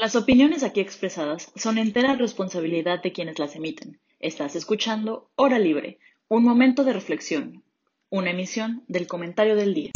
[0.00, 4.00] Las opiniones aquí expresadas son entera responsabilidad de quienes las emiten.
[4.18, 7.62] Estás escuchando Hora Libre, un momento de reflexión,
[8.08, 9.90] una emisión del comentario del día.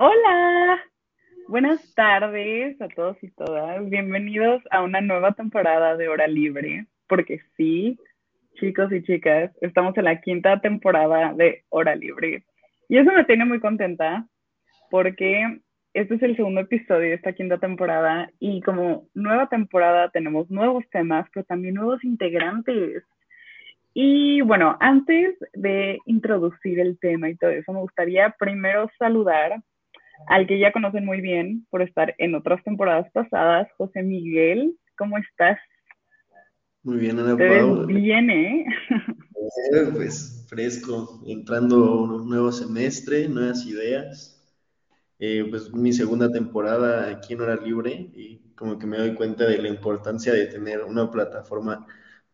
[0.00, 0.82] Hola,
[1.46, 3.88] buenas tardes a todos y todas.
[3.88, 7.96] Bienvenidos a una nueva temporada de Hora Libre, porque sí,
[8.56, 12.44] chicos y chicas, estamos en la quinta temporada de Hora Libre.
[12.88, 14.26] Y eso me tiene muy contenta
[14.90, 15.60] porque
[15.94, 20.84] este es el segundo episodio de esta quinta temporada y como nueva temporada tenemos nuevos
[20.90, 23.02] temas, pero también nuevos integrantes.
[23.94, 29.62] Y bueno, antes de introducir el tema y todo eso, me gustaría primero saludar
[30.28, 34.74] al que ya conocen muy bien por estar en otras temporadas pasadas, José Miguel.
[34.96, 35.58] ¿Cómo estás?
[36.86, 38.64] Muy bien, Ana Te ves bien, ¿eh?
[39.92, 44.40] Pues fresco, entrando un nuevo semestre, nuevas ideas.
[45.18, 49.46] Eh, pues mi segunda temporada aquí en Hora Libre y como que me doy cuenta
[49.46, 51.84] de la importancia de tener una plataforma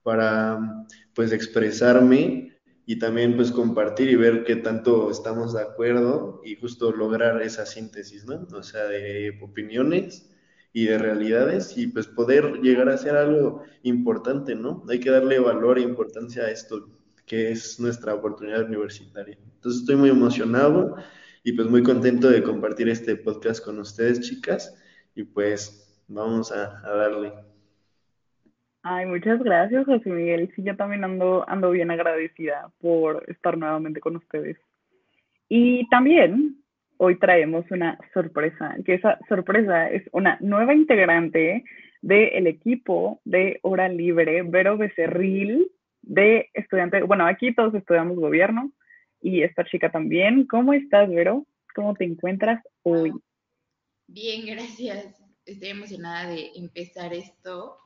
[0.02, 6.56] para pues expresarme y también pues compartir y ver qué tanto estamos de acuerdo y
[6.56, 8.46] justo lograr esa síntesis, ¿no?
[8.52, 10.28] O sea, de opiniones
[10.72, 14.84] y de realidades y pues poder llegar a ser algo importante, ¿no?
[14.88, 16.88] Hay que darle valor e importancia a esto
[17.26, 19.36] que es nuestra oportunidad universitaria.
[19.54, 20.96] Entonces estoy muy emocionado
[21.44, 24.76] y pues muy contento de compartir este podcast con ustedes, chicas,
[25.14, 27.32] y pues vamos a, a darle.
[28.82, 30.52] Ay, muchas gracias, José Miguel.
[30.56, 34.56] Sí, yo también ando, ando bien agradecida por estar nuevamente con ustedes.
[35.48, 36.61] Y también
[37.04, 41.64] hoy traemos una sorpresa, que esa sorpresa es una nueva integrante
[42.00, 45.66] del equipo de Hora Libre, Vero Becerril,
[46.02, 48.70] de estudiante, bueno, aquí todos estudiamos gobierno
[49.20, 50.46] y esta chica también.
[50.46, 51.44] ¿Cómo estás, Vero?
[51.74, 53.12] ¿Cómo te encuentras hoy?
[54.06, 55.20] Bien, gracias.
[55.44, 57.78] Estoy emocionada de empezar esto.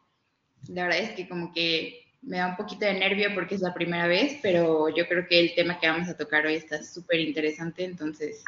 [0.69, 3.73] La verdad es que como que me da un poquito de nervio porque es la
[3.73, 7.21] primera vez, pero yo creo que el tema que vamos a tocar hoy está súper
[7.21, 8.45] interesante, entonces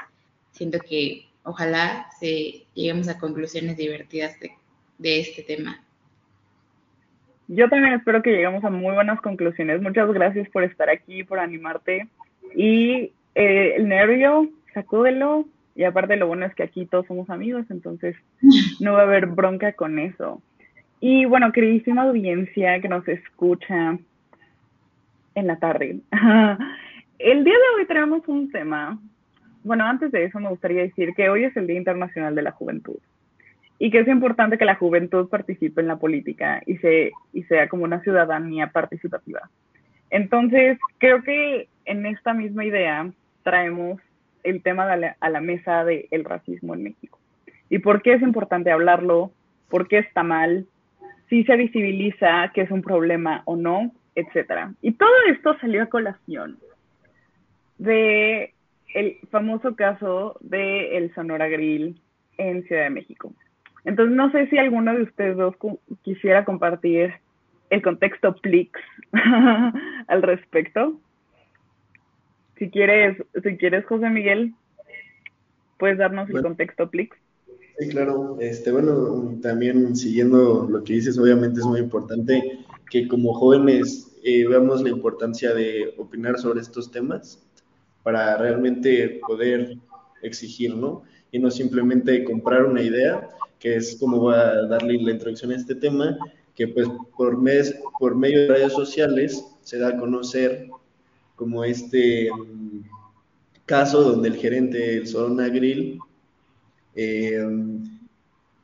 [0.59, 4.51] siento que ojalá se lleguemos a conclusiones divertidas de,
[4.99, 5.81] de este tema.
[7.47, 9.81] Yo también espero que lleguemos a muy buenas conclusiones.
[9.81, 12.09] Muchas gracias por estar aquí, por animarte.
[12.55, 15.47] Y eh, el nervio, sacúdelo.
[15.75, 18.17] Y aparte lo bueno es que aquí todos somos amigos, entonces
[18.81, 20.43] no va a haber bronca con eso.
[21.01, 23.97] Y bueno, queridísima audiencia que nos escucha
[25.37, 26.01] en la tarde.
[27.19, 28.99] El día de hoy tenemos un tema
[29.69, 32.53] bueno, antes de eso me gustaría decir que hoy es el Día Internacional de la
[32.53, 32.97] Juventud
[33.79, 37.69] y que es importante que la juventud participe en la política y, se, y sea
[37.69, 39.51] como una ciudadanía participativa.
[40.09, 43.11] Entonces, creo que en esta misma idea
[43.43, 44.01] traemos
[44.43, 47.19] el tema a la, mesa del racismo en México.
[47.69, 49.33] ¿Y por qué es importante hablarlo?
[49.69, 50.67] ¿Por qué está mal?
[51.29, 54.73] Si se visibiliza que es un problema o no, etcétera.
[54.81, 56.57] Y todo esto salió a colación
[57.77, 58.55] de
[58.95, 62.01] el famoso caso de el Sonora Grill
[62.39, 63.33] en Ciudad de México.
[63.85, 65.55] Entonces, no sé si alguno de ustedes dos
[66.03, 67.15] quisiera compartir
[67.71, 68.73] el contexto Plix
[70.09, 70.99] al respecto.
[72.59, 74.55] Si quieres, si quieres, José Miguel,
[75.79, 77.17] puedes darnos el contexto Plix.
[77.79, 78.37] Sí, claro.
[78.41, 82.59] Este, bueno, también siguiendo lo que dices, obviamente es muy importante
[82.91, 87.48] que como jóvenes eh, veamos la importancia de opinar sobre estos temas
[88.09, 89.77] para realmente poder
[90.23, 91.03] exigir, ¿no?
[91.31, 95.57] Y no simplemente comprar una idea, que es como va a darle la introducción a
[95.57, 96.17] este tema,
[96.55, 100.71] que pues por, mes, por medio de redes sociales se da a conocer
[101.37, 102.81] como este mm,
[103.67, 105.99] caso donde el gerente del Sorona Grill
[106.95, 107.47] eh,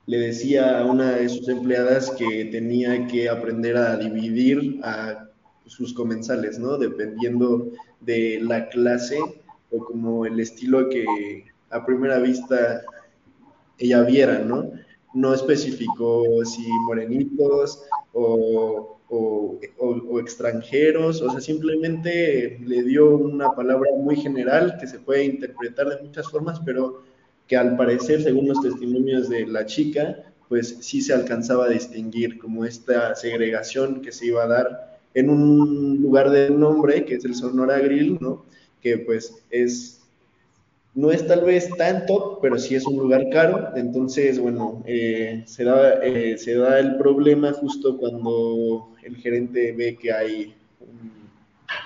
[0.07, 5.29] le decía a una de sus empleadas que tenía que aprender a dividir a
[5.67, 6.79] sus comensales, ¿no?
[6.79, 9.44] Dependiendo de la clase
[9.79, 12.83] como el estilo que a primera vista
[13.79, 14.71] ella viera, ¿no?
[15.15, 17.83] No especificó si morenitos
[18.13, 24.99] o, o, o, extranjeros, o sea, simplemente le dio una palabra muy general que se
[24.99, 27.03] puede interpretar de muchas formas, pero
[27.47, 32.39] que al parecer, según los testimonios de la chica, pues sí se alcanzaba a distinguir
[32.39, 37.15] como esta segregación que se iba a dar en un lugar de un hombre, que
[37.15, 38.45] es el Sonora Grill, ¿no?
[38.85, 40.01] Que pues es,
[40.95, 43.71] no es tal vez tanto, pero sí es un lugar caro.
[43.75, 49.97] Entonces, bueno, eh, se, da, eh, se da el problema justo cuando el gerente ve
[49.97, 50.55] que hay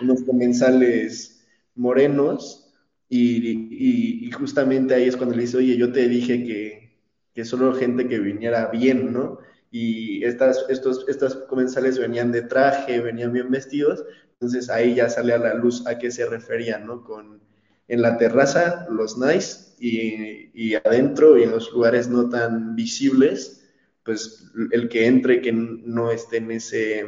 [0.03, 1.41] unos comensales
[1.75, 2.69] morenos
[3.09, 6.91] y, justamente ahí es cuando le dice, oye, yo te dije que,
[7.35, 9.39] que solo gente que viniera bien, ¿no?
[9.71, 14.05] Y estas, estos, estas comensales venían de traje, venían bien vestidos,
[14.40, 17.02] entonces ahí ya sale a la luz a qué se refería, ¿no?
[17.02, 17.40] Con
[17.88, 23.67] en la terraza, los nice, y, y adentro y en los lugares no tan visibles,
[24.05, 27.06] pues el que entre que no esté en ese,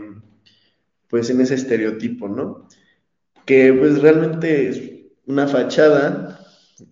[1.09, 2.67] pues en ese estereotipo, ¿no?
[3.44, 4.83] Que pues realmente es
[5.26, 6.41] una fachada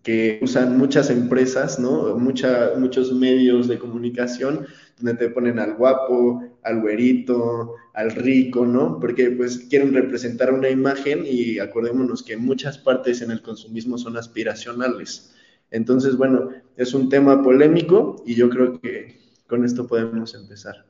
[0.02, 2.16] que usan muchas empresas, ¿no?
[2.16, 4.66] Mucha, muchos medios de comunicación
[4.98, 8.98] donde te ponen al guapo, al güerito, al rico, ¿no?
[9.00, 14.16] Porque pues quieren representar una imagen y acordémonos que muchas partes en el consumismo son
[14.16, 15.34] aspiracionales.
[15.70, 20.84] Entonces, bueno, es un tema polémico y yo creo que con esto podemos empezar.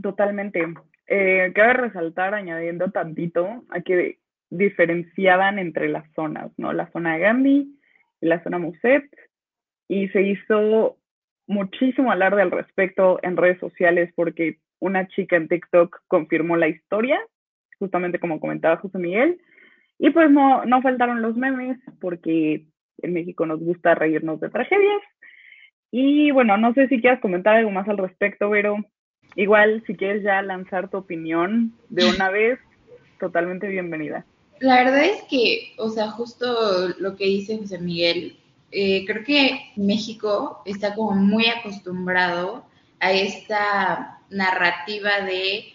[0.00, 0.74] Totalmente.
[1.06, 4.18] Eh, cabe resaltar, añadiendo tantito, a que
[4.50, 6.72] diferenciaban entre las zonas, ¿no?
[6.72, 7.78] La zona Gandhi
[8.20, 9.04] y la zona Muset,
[9.88, 10.97] y se hizo
[11.48, 17.18] muchísimo alarde al respecto en redes sociales porque una chica en TikTok confirmó la historia,
[17.80, 19.40] justamente como comentaba José Miguel,
[19.98, 22.66] y pues no, no faltaron los memes porque
[23.02, 25.02] en México nos gusta reírnos de tragedias.
[25.90, 28.76] Y bueno, no sé si quieras comentar algo más al respecto, pero
[29.34, 32.60] igual si quieres ya lanzar tu opinión de una vez,
[33.18, 34.24] totalmente bienvenida.
[34.60, 36.46] La verdad es que, o sea, justo
[36.98, 38.36] lo que dice José Miguel,
[38.70, 42.64] eh, creo que México está como muy acostumbrado
[43.00, 45.72] a esta narrativa de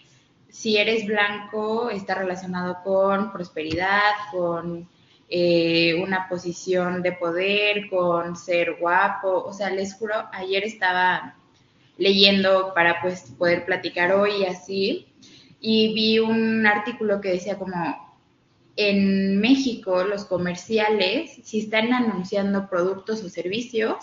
[0.48, 4.88] si eres blanco está relacionado con prosperidad, con
[5.28, 9.42] eh, una posición de poder, con ser guapo.
[9.44, 11.34] O sea, les juro, ayer estaba
[11.98, 15.08] leyendo para pues poder platicar hoy así,
[15.60, 18.03] y vi un artículo que decía como
[18.76, 23.96] en México los comerciales, si están anunciando productos o servicios,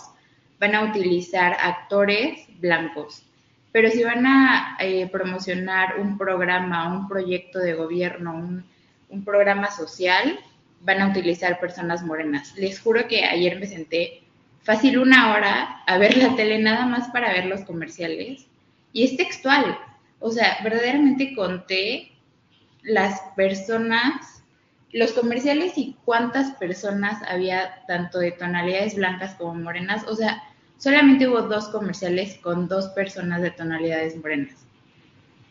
[0.58, 3.24] van a utilizar actores blancos.
[3.72, 8.64] Pero si van a eh, promocionar un programa, un proyecto de gobierno, un,
[9.08, 10.38] un, programa social,
[10.80, 12.54] van a utilizar personas morenas.
[12.56, 14.22] Les juro que ayer me senté
[14.62, 18.46] fácil una hora a ver la tele nada más para ver los comerciales.
[18.92, 19.78] Y es textual.
[20.18, 22.12] O sea, verdaderamente conté
[22.82, 24.41] las personas
[24.92, 30.04] los comerciales y cuántas personas había tanto de tonalidades blancas como morenas.
[30.06, 30.42] O sea,
[30.76, 34.54] solamente hubo dos comerciales con dos personas de tonalidades morenas.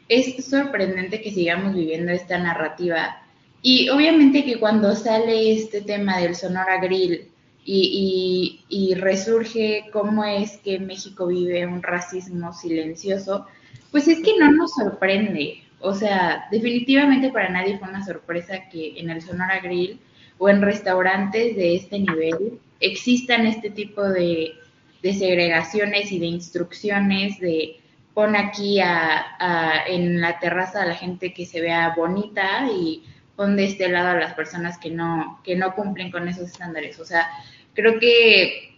[0.08, 3.22] Es sorprendente que sigamos viviendo esta narrativa.
[3.64, 7.30] Y obviamente que cuando sale este tema del Sonora Grill
[7.64, 13.48] y, y, y resurge cómo es que México vive un racismo silencioso,
[13.92, 15.64] pues es que no nos sorprende.
[15.82, 20.00] O sea, definitivamente para nadie fue una sorpresa que en el Sonora Grill
[20.38, 24.54] o en restaurantes de este nivel existan este tipo de,
[25.02, 27.80] segregaciones y de instrucciones de
[28.14, 33.04] pon aquí a, en la terraza a la gente que se vea bonita y
[33.36, 37.00] pon de este lado a las personas que no, que no cumplen con esos estándares.
[37.00, 37.28] O sea,
[37.74, 38.78] creo que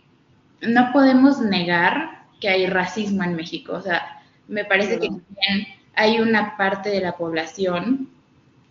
[0.62, 3.74] no podemos negar que hay racismo en México.
[3.74, 8.10] O sea, me parece que también hay una parte de la población,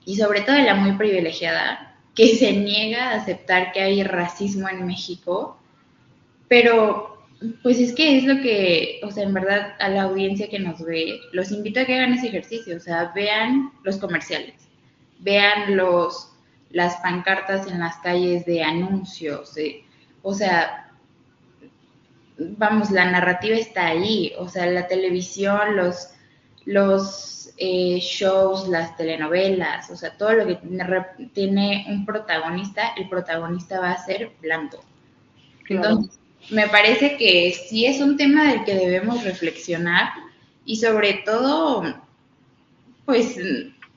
[0.04, 4.68] y sobre todo de la muy privilegiada, que se niega a aceptar que hay racismo
[4.68, 5.58] en México,
[6.48, 7.12] pero
[7.62, 10.84] pues es que es lo que, o sea, en verdad a la audiencia que nos
[10.84, 14.54] ve, los invito a que hagan ese ejercicio, o sea, vean los comerciales,
[15.20, 16.28] vean los
[16.70, 19.54] las pancartas en las calles de anuncios,
[20.22, 20.90] o sea,
[22.38, 26.11] vamos, la narrativa está ahí, o sea, la televisión, los
[26.64, 30.58] los eh, shows, las telenovelas, o sea, todo lo que
[31.32, 34.84] tiene un protagonista, el protagonista va a ser blanco.
[35.68, 36.18] Entonces,
[36.50, 40.10] me parece que sí es un tema del que debemos reflexionar
[40.64, 41.84] y sobre todo,
[43.04, 43.38] pues,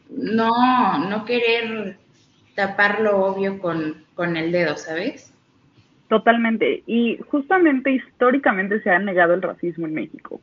[0.10, 1.98] no, no querer
[2.56, 5.34] tapar lo obvio con, con el dedo, ¿sabes?
[6.08, 6.84] Totalmente.
[6.86, 10.40] Y justamente históricamente se ha negado el racismo en México.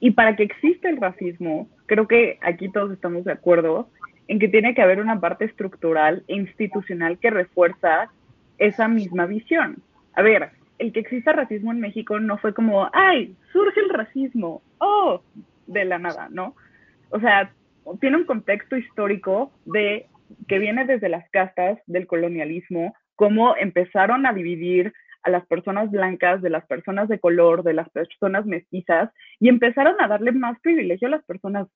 [0.00, 3.90] Y para que exista el racismo, creo que aquí todos estamos de acuerdo
[4.28, 8.10] en que tiene que haber una parte estructural e institucional que refuerza
[8.58, 9.82] esa misma visión.
[10.14, 14.62] A ver, el que exista racismo en México no fue como, ay, surge el racismo,
[14.78, 15.20] oh,
[15.66, 16.54] de la nada, ¿no?
[17.10, 17.52] O sea,
[18.00, 20.06] tiene un contexto histórico de
[20.48, 24.92] que viene desde las castas del colonialismo, cómo empezaron a dividir
[25.22, 29.96] a las personas blancas, de las personas de color, de las personas mestizas, y empezaron
[30.00, 31.68] a darle más privilegio a las personas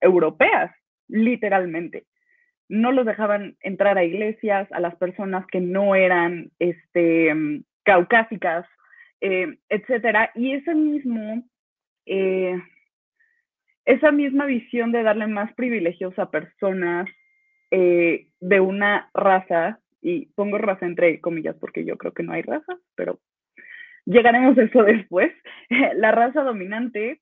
[0.00, 0.70] europeas,
[1.08, 2.04] literalmente.
[2.68, 7.32] no los dejaban entrar a iglesias, a las personas que no eran este,
[7.84, 8.66] caucásicas,
[9.20, 10.30] eh, etcétera.
[10.34, 11.44] Y ese mismo,
[12.06, 12.60] eh,
[13.84, 17.08] esa misma visión de darle más privilegios a personas
[17.70, 22.42] eh, de una raza, y pongo raza entre comillas porque yo creo que no hay
[22.42, 23.18] raza, pero
[24.04, 25.32] llegaremos a eso después,
[25.96, 27.20] la raza dominante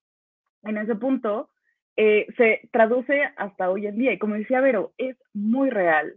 [0.64, 1.48] en ese punto
[1.96, 4.12] eh, se traduce hasta hoy en día.
[4.12, 6.16] Y como decía Vero, es muy real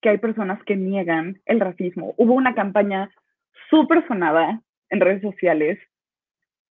[0.00, 2.14] que hay personas que niegan el racismo.
[2.16, 3.10] Hubo una campaña
[3.68, 5.80] súper sonada en redes sociales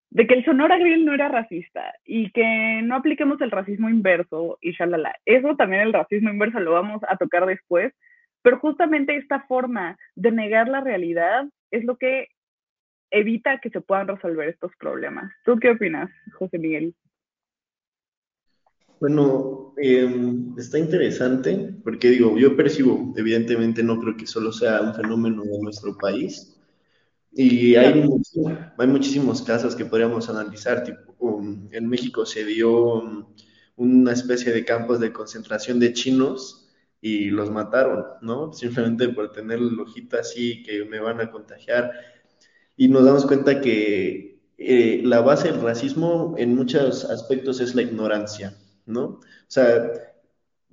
[0.08, 4.56] de que el Sonora Grill no era racista y que no apliquemos el racismo inverso
[4.62, 5.14] y shalala.
[5.26, 7.92] Eso también el racismo inverso lo vamos a tocar después,
[8.42, 12.28] pero justamente esta forma de negar la realidad es lo que
[13.10, 15.32] evita que se puedan resolver estos problemas.
[15.44, 16.94] ¿Tú qué opinas, José Miguel?
[19.00, 24.94] Bueno, em, está interesante porque digo, yo percibo, evidentemente no creo que solo sea un
[24.94, 26.58] fenómeno de nuestro país
[27.32, 28.04] y hay,
[28.76, 33.26] hay muchísimos casos que podríamos analizar, tipo, um, en México se dio um,
[33.76, 36.67] una especie de campos de concentración de chinos
[37.00, 38.52] y los mataron, ¿no?
[38.52, 41.92] Simplemente por tener el ojito así que me van a contagiar
[42.76, 47.82] y nos damos cuenta que eh, la base del racismo en muchos aspectos es la
[47.82, 48.56] ignorancia.
[48.88, 49.04] ¿no?
[49.04, 49.92] O sea,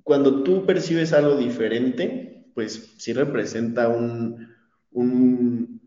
[0.02, 4.48] cuando tú percibes algo diferente, pues sí representa un,
[4.90, 5.80] un,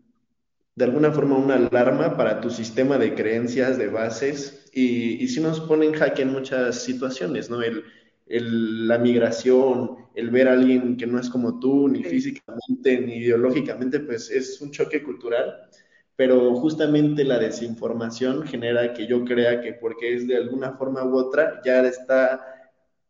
[0.76, 5.40] de alguna forma una alarma para tu sistema de creencias, de bases, y, y sí
[5.40, 7.60] nos pone en jaque en muchas situaciones, ¿no?
[7.62, 7.84] El,
[8.26, 13.16] el, la migración, el ver a alguien que no es como tú, ni físicamente, ni
[13.16, 15.68] ideológicamente, pues es un choque cultural
[16.20, 21.16] pero justamente la desinformación genera que yo crea que porque es de alguna forma u
[21.16, 22.44] otra, ya está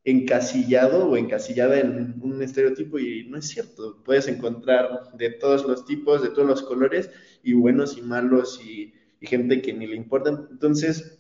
[0.04, 4.00] encasillado o encasillada en un estereotipo y no es cierto.
[4.04, 7.10] Puedes encontrar de todos los tipos, de todos los colores,
[7.42, 10.46] y buenos y malos y, gente que ni le importa.
[10.48, 11.18] Entonces,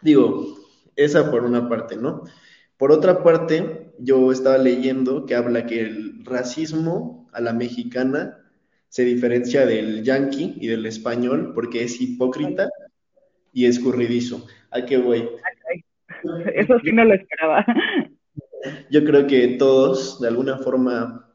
[0.00, 0.56] digo,
[0.96, 2.22] esa por una parte, ¿no?
[2.78, 8.38] Por otra parte, yo estaba leyendo que habla que el racismo a la mexicana
[8.88, 12.68] se diferencia del yankee y del español porque es hipócrita
[13.52, 14.46] y escurridizo.
[14.70, 15.28] ¿A qué voy?
[16.54, 17.64] Eso sí no lo esperaba.
[18.90, 21.30] Yo creo que todos, de alguna forma,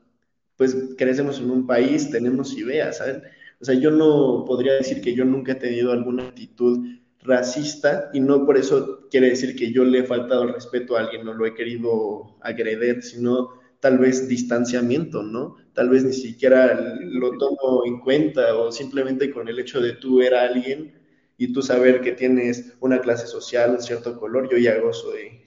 [0.57, 3.21] pues crecemos en un país, tenemos ideas, ¿saben?
[3.59, 6.85] O sea, yo no podría decir que yo nunca he tenido alguna actitud
[7.23, 11.01] racista y no por eso quiere decir que yo le he faltado el respeto a
[11.01, 15.57] alguien, no lo he querido agredir, sino tal vez distanciamiento, ¿no?
[15.73, 20.17] Tal vez ni siquiera lo tomo en cuenta o simplemente con el hecho de tú
[20.17, 20.93] ver a alguien
[21.37, 25.41] y tú saber que tienes una clase social, un cierto color, yo ya gozo de,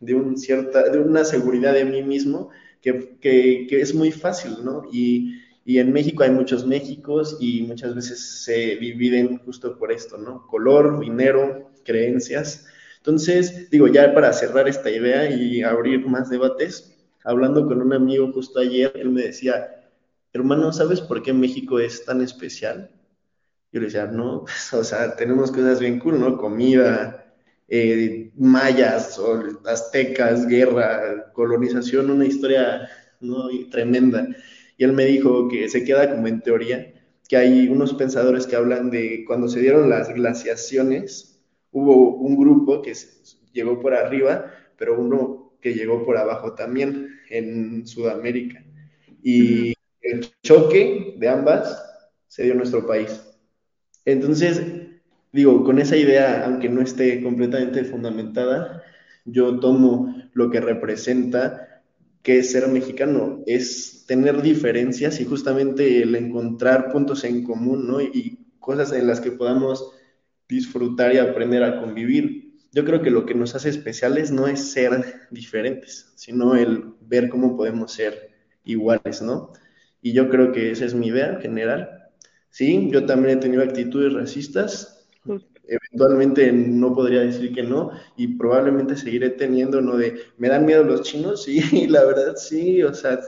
[0.00, 4.64] de, un cierta, de una seguridad de mí mismo que, que, que es muy fácil,
[4.64, 4.84] ¿no?
[4.92, 10.16] Y, y en México hay muchos Méxicos y muchas veces se dividen justo por esto,
[10.18, 10.46] ¿no?
[10.46, 12.66] Color, dinero, creencias.
[12.98, 18.32] Entonces, digo, ya para cerrar esta idea y abrir más debates, hablando con un amigo
[18.32, 19.90] justo ayer, él me decía,
[20.32, 22.90] hermano, ¿sabes por qué México es tan especial?
[23.72, 26.36] Yo le decía, no, pues, o sea, tenemos cosas bien cool, ¿no?
[26.36, 27.34] Comida,
[27.68, 29.20] eh, mayas,
[29.64, 32.88] aztecas, guerra, colonización, una historia
[33.20, 33.48] ¿no?
[33.70, 34.26] tremenda.
[34.80, 36.90] Y él me dijo que se queda como en teoría,
[37.28, 41.38] que hay unos pensadores que hablan de cuando se dieron las glaciaciones,
[41.70, 42.94] hubo un grupo que
[43.52, 48.64] llegó por arriba, pero uno que llegó por abajo también en Sudamérica.
[49.22, 51.84] Y el choque de ambas
[52.28, 53.22] se dio en nuestro país.
[54.06, 54.62] Entonces,
[55.30, 58.82] digo, con esa idea, aunque no esté completamente fundamentada,
[59.26, 61.69] yo tomo lo que representa
[62.22, 68.00] que ser mexicano, es tener diferencias y justamente el encontrar puntos en común, ¿no?
[68.00, 69.92] Y cosas en las que podamos
[70.48, 74.72] disfrutar y aprender a convivir yo creo que lo que nos hace especiales no es
[74.72, 78.30] ser diferentes, sino el ver cómo podemos ser
[78.64, 79.52] iguales, ¿no?
[80.00, 82.10] Y yo creo que esa es mi idea general.
[82.48, 85.08] Sí, yo también he tenido actitudes racistas,
[85.66, 89.96] eventualmente no podría decir que no, y probablemente seguiré teniendo, ¿no?
[89.96, 91.44] De, ¿me dan miedo los chinos?
[91.44, 93.20] Sí, la verdad sí, o sea,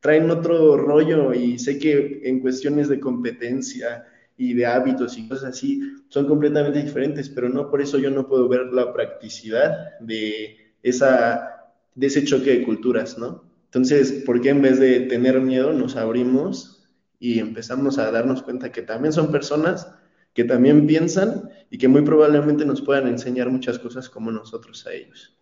[0.00, 4.06] traen otro rollo y sé que en cuestiones de competencia,
[4.38, 8.28] y de hábitos y cosas así son completamente diferentes, pero no por eso yo no
[8.28, 13.44] puedo ver la practicidad de, esa, de ese choque de culturas, ¿no?
[13.64, 16.88] Entonces, ¿por qué en vez de tener miedo nos abrimos
[17.18, 19.90] y empezamos a darnos cuenta que también son personas
[20.34, 24.92] que también piensan y que muy probablemente nos puedan enseñar muchas cosas como nosotros a
[24.92, 25.36] ellos?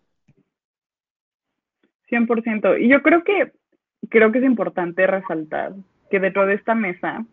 [2.09, 2.81] 100%.
[2.81, 3.51] Y yo creo que
[4.09, 5.73] creo que es importante resaltar
[6.09, 7.25] que dentro de esta mesa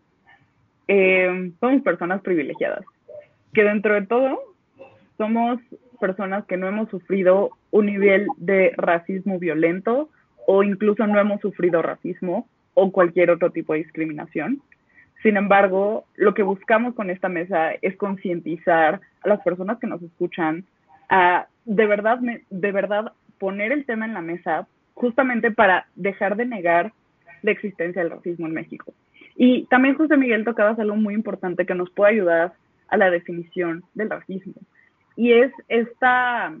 [0.87, 2.85] eh, somos personas privilegiadas,
[3.53, 4.39] que dentro de todo
[5.17, 5.59] somos
[5.99, 10.09] personas que no hemos sufrido un nivel de racismo violento
[10.47, 14.61] o incluso no hemos sufrido racismo o cualquier otro tipo de discriminación.
[15.23, 20.03] Sin embargo, lo que buscamos con esta mesa es concientizar a las personas que nos
[20.03, 20.65] escuchan
[21.09, 26.45] a de verdad, de verdad poner el tema en la mesa justamente para dejar de
[26.45, 26.91] negar
[27.41, 28.93] la existencia del racismo en México.
[29.37, 32.53] Y también José Miguel tocaba algo muy importante que nos puede ayudar
[32.89, 34.53] a la definición del racismo.
[35.15, 36.53] Y es esta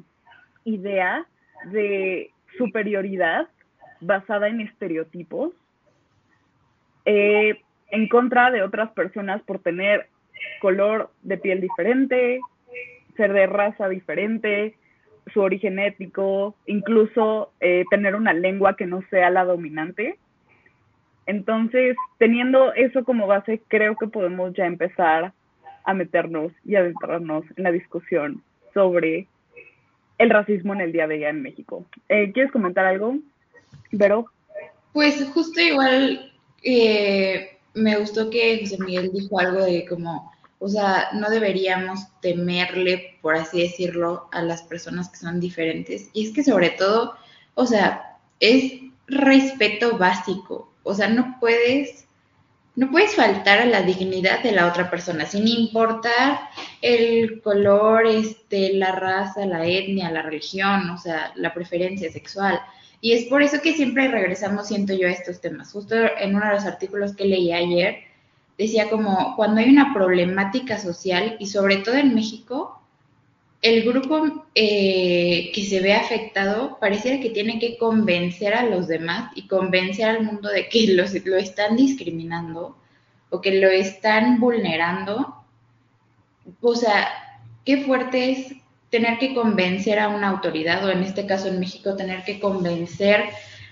[0.63, 1.25] idea
[1.65, 3.47] de superioridad
[3.99, 5.51] basada en estereotipos
[7.05, 7.61] eh,
[7.93, 10.07] en contra de otras personas por tener
[10.61, 12.41] color de piel diferente,
[13.15, 14.75] ser de raza diferente,
[15.31, 20.17] su origen étnico, incluso eh, tener una lengua que no sea la dominante.
[21.27, 25.31] Entonces, teniendo eso como base, creo que podemos ya empezar
[25.85, 28.41] a meternos y adentrarnos en la discusión
[28.73, 29.27] sobre
[30.17, 31.85] el racismo en el día de día en México.
[32.09, 33.19] Eh, ¿Quieres comentar algo,
[33.91, 34.25] Vero?
[34.93, 36.31] Pues justo igual
[36.63, 43.17] eh, me gustó que José Miguel dijo algo de como, o sea, no deberíamos temerle,
[43.21, 46.09] por así decirlo, a las personas que son diferentes.
[46.13, 47.15] Y es que sobre todo,
[47.55, 48.73] o sea, es
[49.07, 50.71] respeto básico.
[50.83, 52.05] O sea, no puedes,
[52.75, 56.39] no puedes faltar a la dignidad de la otra persona, sin importar
[56.81, 62.59] el color, este, la raza, la etnia, la religión, o sea, la preferencia sexual.
[63.03, 65.73] Y es por eso que siempre regresamos, siento yo, a estos temas.
[65.73, 67.97] Justo en uno de los artículos que leí ayer,
[68.57, 72.81] decía como cuando hay una problemática social, y sobre todo en México,
[73.61, 79.33] el grupo eh, que se ve afectado pareciera que tiene que convencer a los demás
[79.35, 82.77] y convencer al mundo de que los, lo están discriminando
[83.29, 85.43] o que lo están vulnerando.
[86.61, 87.09] O sea,
[87.65, 88.62] qué fuerte es
[88.93, 93.23] tener que convencer a una autoridad, o en este caso en México, tener que convencer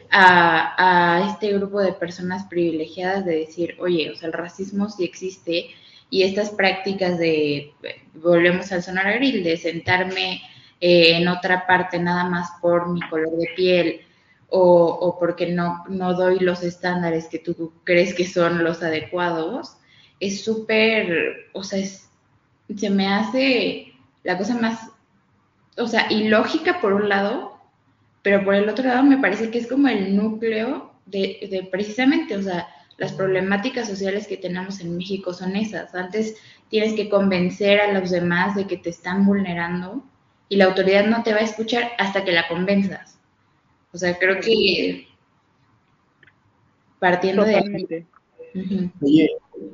[0.10, 5.68] a, este grupo de personas privilegiadas de decir, oye, o sea, el racismo sí existe
[6.10, 7.72] y estas prácticas de,
[8.16, 10.42] volvemos al sonar grill, de sentarme
[10.82, 14.02] eh, en otra parte nada más por mi color de piel
[14.50, 19.78] o, o porque no, no doy los estándares que tú crees que son los adecuados,
[20.20, 21.80] es súper, o sea,
[22.76, 24.92] se me hace la cosa más
[25.78, 27.58] o sea, ilógica por un lado,
[28.22, 32.42] pero por el otro lado me parece que es como el núcleo de, precisamente, o
[32.42, 35.96] sea, las problemáticas sociales que tenemos en México son esas.
[35.96, 36.36] Antes
[36.70, 40.04] tienes que convencer a los demás de que te están vulnerando
[40.50, 43.18] y la autoridad no te va a escuchar hasta que la convenzas.
[43.94, 45.08] O sea, creo que
[47.00, 48.06] partiendo de ahí.
[49.02, 49.30] Oye,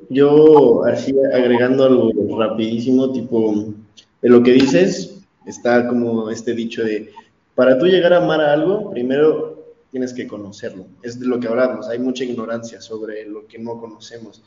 [0.10, 3.74] yo así agregando algo rapidísimo, tipo,
[4.22, 5.17] de lo que dices,
[5.48, 7.12] está como este dicho de,
[7.56, 10.86] para tú llegar a amar a algo, primero tienes que conocerlo.
[11.02, 14.44] Es de lo que hablamos, hay mucha ignorancia sobre lo que no conocemos.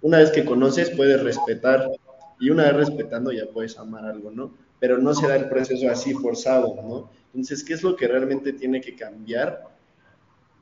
[0.00, 1.88] Una vez que conoces, puedes respetar
[2.40, 4.54] y una vez respetando ya puedes amar algo, ¿no?
[4.80, 7.10] Pero no se el proceso así forzado, ¿no?
[7.34, 9.64] Entonces, ¿qué es lo que realmente tiene que cambiar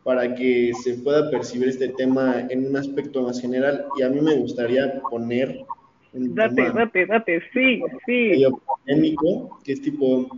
[0.03, 3.87] para que se pueda percibir este tema en un aspecto más general?
[3.99, 5.65] Y a mí me gustaría poner
[6.13, 8.45] Date, date, date, sí, sí.
[8.85, 10.29] Polémico, que es tipo,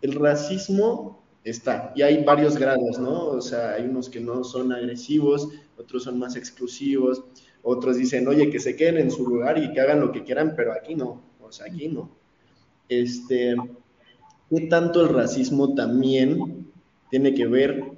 [0.00, 3.26] el racismo está, y hay varios grados, ¿no?
[3.26, 7.24] O sea, hay unos que no son agresivos, otros son más exclusivos,
[7.62, 10.54] otros dicen, oye, que se queden en su lugar y que hagan lo que quieran,
[10.56, 12.10] pero aquí no, o sea, aquí no.
[12.88, 13.54] Este,
[14.50, 16.68] ¿qué tanto el racismo también
[17.10, 17.97] tiene que ver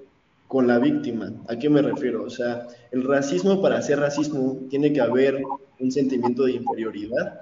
[0.51, 1.33] con la víctima?
[1.47, 2.25] ¿A qué me refiero?
[2.25, 5.41] O sea, el racismo, para ser racismo, tiene que haber
[5.79, 7.39] un sentimiento de inferioridad.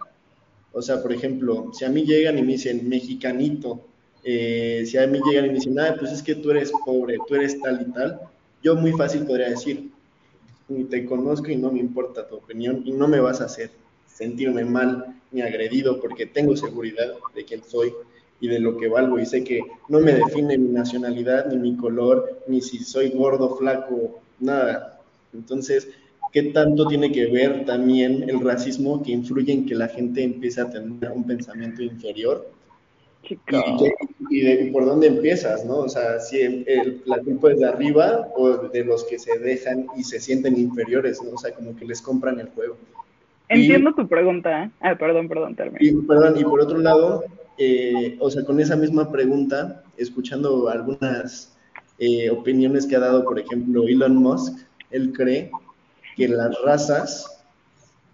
[0.72, 3.80] O sea, por ejemplo, si a mí llegan y me dicen mexicanito,
[4.22, 7.16] eh, si a mí llegan y me dicen, ah, pues es que tú eres pobre,
[7.26, 8.20] tú eres tal y tal,
[8.62, 9.90] yo muy fácil podría decir,
[10.68, 13.70] ni te conozco y no me importa tu opinión y no me vas a hacer
[14.06, 17.90] sentirme mal ni agredido porque tengo seguridad de quién soy
[18.40, 21.76] y de lo que valgo y sé que no me define mi nacionalidad, ni mi
[21.76, 25.00] color, ni si soy gordo, flaco, nada.
[25.34, 25.88] Entonces,
[26.32, 30.60] ¿qué tanto tiene que ver también el racismo que influye en que la gente empiece
[30.60, 32.48] a tener un pensamiento inferior?
[34.30, 35.78] Y, por dónde empiezas, ¿no?
[35.78, 39.86] O sea, si el, la culpa es de arriba o de los que se dejan
[39.96, 41.32] y se sienten inferiores, ¿no?
[41.32, 42.76] O sea, como que les compran el juego.
[43.48, 44.64] Entiendo tu pregunta.
[44.64, 44.70] ¿eh?
[44.80, 45.78] Ah, perdón, perdón, termino.
[45.80, 47.24] Y, perdón, y por otro lado,
[47.58, 51.56] eh, o sea, con esa misma pregunta, escuchando algunas
[51.98, 54.56] eh, opiniones que ha dado, por ejemplo, Elon Musk,
[54.90, 55.50] él cree
[56.16, 57.42] que las razas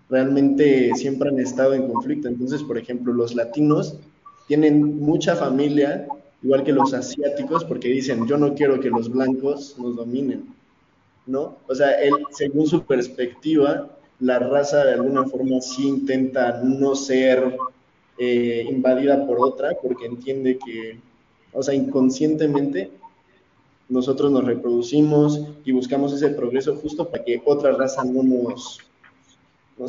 [0.08, 2.28] realmente siempre han estado en conflicto.
[2.28, 3.98] Entonces, por ejemplo, los latinos
[4.46, 6.06] tienen mucha familia,
[6.42, 10.54] igual que los asiáticos, porque dicen, yo no quiero que los blancos nos dominen,
[11.26, 11.58] ¿no?
[11.68, 17.56] O sea, él, según su perspectiva, la raza de alguna forma sí intenta no ser
[18.18, 20.98] eh, invadida por otra, porque entiende que,
[21.52, 22.90] o sea, inconscientemente
[23.88, 28.80] nosotros nos reproducimos y buscamos ese progreso justo para que otra raza no nos,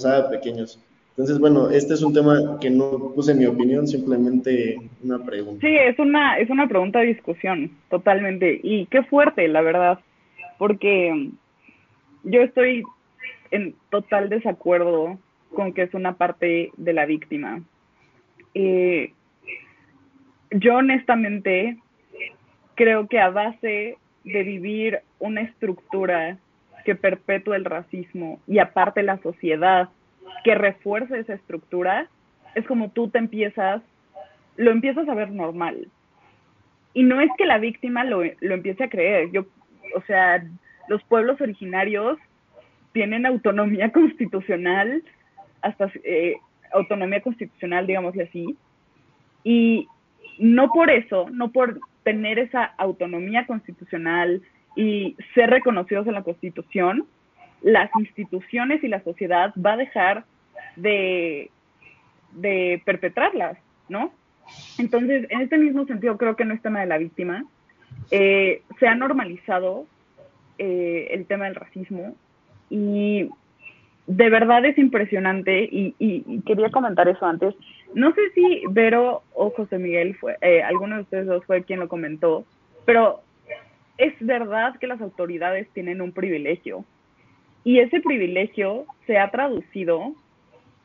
[0.06, 0.80] haga pequeños.
[1.12, 5.66] Entonces, bueno, este es un tema que no puse mi opinión, simplemente una pregunta.
[5.66, 8.60] Sí, es una, es una pregunta de discusión, totalmente.
[8.62, 10.00] Y qué fuerte, la verdad,
[10.58, 11.30] porque
[12.24, 12.84] yo estoy
[13.52, 15.18] en total desacuerdo
[15.54, 17.62] con que es una parte de la víctima.
[18.56, 19.14] Eh,
[20.50, 21.78] yo honestamente
[22.76, 26.38] creo que a base de vivir una estructura
[26.86, 29.90] que perpetúa el racismo y aparte la sociedad
[30.44, 32.08] que refuerce esa estructura,
[32.54, 33.82] es como tú te empiezas,
[34.56, 35.88] lo empiezas a ver normal.
[36.94, 39.46] Y no es que la víctima lo, lo empiece a creer, yo,
[39.96, 40.44] o sea,
[40.88, 42.18] los pueblos originarios
[42.94, 45.04] tienen autonomía constitucional,
[45.62, 46.36] hasta eh,
[46.74, 48.56] autonomía constitucional, digámosle así,
[49.44, 49.88] y
[50.40, 54.42] no por eso, no por tener esa autonomía constitucional
[54.76, 57.06] y ser reconocidos en la Constitución,
[57.62, 60.26] las instituciones y la sociedad va a dejar
[60.76, 61.50] de,
[62.34, 63.58] de perpetrarlas,
[63.90, 64.12] ¿no?
[64.78, 67.46] Entonces, en este mismo sentido, creo que no es tema de la víctima.
[68.12, 69.88] Eh, se ha normalizado
[70.58, 72.16] eh, el tema del racismo
[72.70, 73.30] y
[74.08, 77.56] de verdad es impresionante y, y, quería comentar eso antes.
[77.94, 81.80] No sé si Vero o José Miguel fue, eh, alguno de ustedes dos fue quien
[81.80, 82.46] lo comentó,
[82.86, 83.22] pero
[83.98, 86.86] es verdad que las autoridades tienen un privilegio
[87.64, 90.14] y ese privilegio se ha traducido,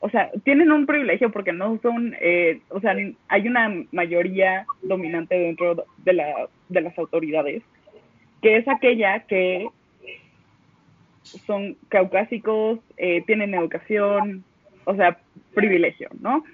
[0.00, 2.96] o sea, tienen un privilegio porque no son, eh, o sea,
[3.28, 7.62] hay una mayoría dominante dentro de, la, de las autoridades,
[8.40, 9.68] que es aquella que
[11.46, 14.44] son caucásicos, eh, tienen educación,
[14.84, 15.18] o sea,
[15.54, 16.44] privilegio, ¿no?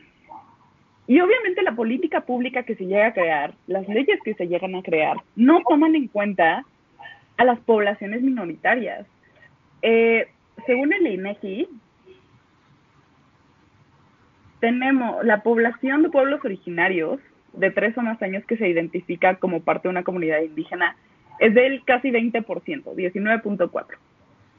[1.06, 4.74] Y obviamente la política pública que se llega a crear, las leyes que se llegan
[4.74, 6.64] a crear, no toman en cuenta
[7.36, 9.06] a las poblaciones minoritarias.
[9.82, 10.26] Eh,
[10.66, 11.68] según el INEGI,
[14.60, 17.20] tenemos la población de pueblos originarios
[17.52, 20.96] de tres o más años que se identifica como parte de una comunidad indígena
[21.38, 22.42] es del casi 20%,
[22.94, 23.86] 19.4%.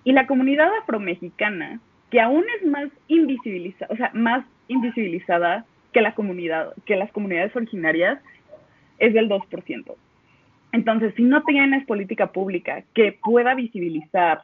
[0.08, 6.16] Y la comunidad afromexicana, que aún es más invisibilizada, o sea, más invisibilizada que la
[6.16, 8.18] comunidad, que las comunidades originarias,
[9.00, 9.96] es del 2%.
[10.72, 14.44] Entonces, si no tienes política pública que pueda visibilizar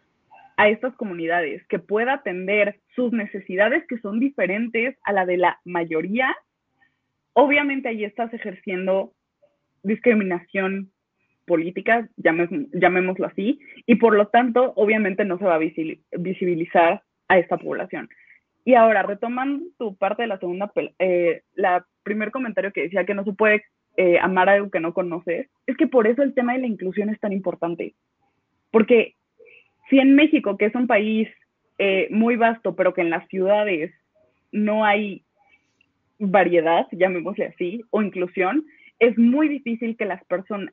[0.57, 5.61] a estas comunidades, que pueda atender sus necesidades que son diferentes a la de la
[5.63, 6.35] mayoría,
[7.31, 9.13] obviamente ahí estás ejerciendo
[9.81, 10.91] discriminación
[11.45, 17.57] políticas, llamémoslo así, y por lo tanto, obviamente no se va a visibilizar a esta
[17.57, 18.09] población.
[18.65, 23.13] Y ahora, retomando tu parte de la segunda, eh, la primer comentario que decía que
[23.13, 23.63] no se puede
[23.97, 27.09] eh, amar algo que no conoces, es que por eso el tema de la inclusión
[27.09, 27.93] es tan importante.
[28.71, 29.15] Porque
[29.89, 31.27] si en México, que es un país
[31.77, 33.91] eh, muy vasto, pero que en las ciudades
[34.51, 35.23] no hay
[36.19, 38.65] variedad, llamémosle así, o inclusión,
[39.07, 40.21] es muy difícil que las,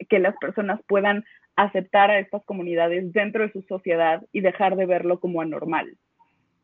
[0.09, 1.25] que las personas puedan
[1.57, 5.97] aceptar a estas comunidades dentro de su sociedad y dejar de verlo como anormal.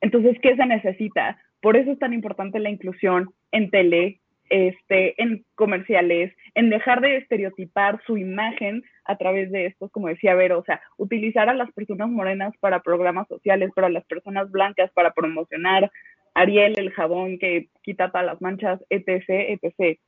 [0.01, 1.39] Entonces, ¿qué se necesita?
[1.61, 7.17] Por eso es tan importante la inclusión en tele, este, en comerciales, en dejar de
[7.17, 11.73] estereotipar su imagen a través de estos, como decía Vero, o sea, utilizar a las
[11.73, 15.91] personas morenas para programas sociales, para las personas blancas para promocionar
[16.35, 19.99] Ariel, el jabón que quita todas las manchas, etc., etc.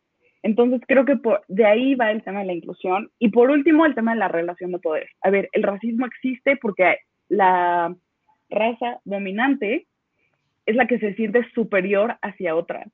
[0.42, 3.10] Entonces creo que de ahí va el tema de la inclusión.
[3.18, 5.08] Y por último, el tema de la relación de poder.
[5.20, 6.98] A ver, el racismo existe porque
[7.28, 7.94] la
[8.50, 9.86] raza dominante
[10.66, 12.86] es la que se siente superior hacia otra.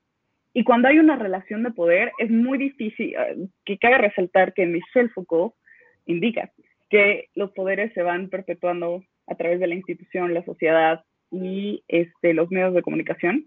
[0.53, 4.67] Y cuando hay una relación de poder, es muy difícil, eh, que cabe resaltar que
[4.67, 5.55] Michel Foucault
[6.07, 6.51] indica
[6.89, 12.35] que los poderes se van perpetuando a través de la institución, la sociedad y este,
[12.35, 13.47] los medios de comunicación.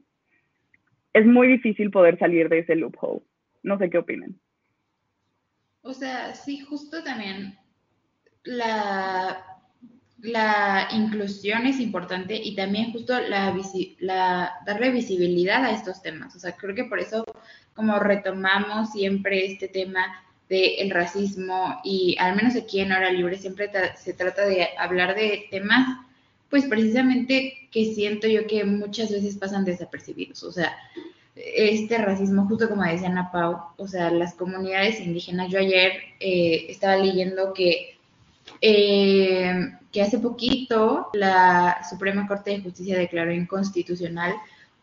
[1.13, 3.21] Es muy difícil poder salir de ese loophole.
[3.67, 4.39] No sé qué opinan.
[5.82, 7.60] O sea, sí, justo también
[8.43, 9.43] la,
[10.19, 13.53] la inclusión es importante y también justo la,
[13.99, 16.34] la, darle visibilidad a estos temas.
[16.34, 17.25] O sea, creo que por eso
[17.73, 23.69] como retomamos siempre este tema del racismo y al menos aquí en Hora Libre siempre
[23.97, 25.86] se trata de hablar de temas,
[26.49, 30.41] pues precisamente que siento yo que muchas veces pasan desapercibidos.
[30.43, 30.73] O sea,
[31.56, 36.65] este racismo, justo como decía Ana Pau, o sea, las comunidades indígenas, yo ayer eh,
[36.69, 37.97] estaba leyendo que,
[38.62, 44.36] eh, que hace poquito la Suprema Corte de Justicia declaró inconstitucional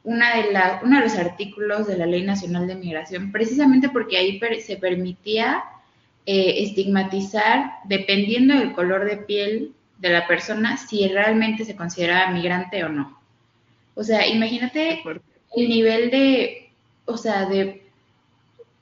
[0.05, 4.19] una de la, uno de los artículos de la Ley Nacional de Migración, precisamente porque
[4.19, 5.65] ahí se permitía
[6.27, 12.85] eh, estigmatizar, dependiendo del color de piel de la persona, si realmente se consideraba migrante
[12.85, 13.19] o no.
[13.95, 15.01] O sea, imagínate
[15.57, 16.71] el nivel de,
[17.05, 17.83] o sea, de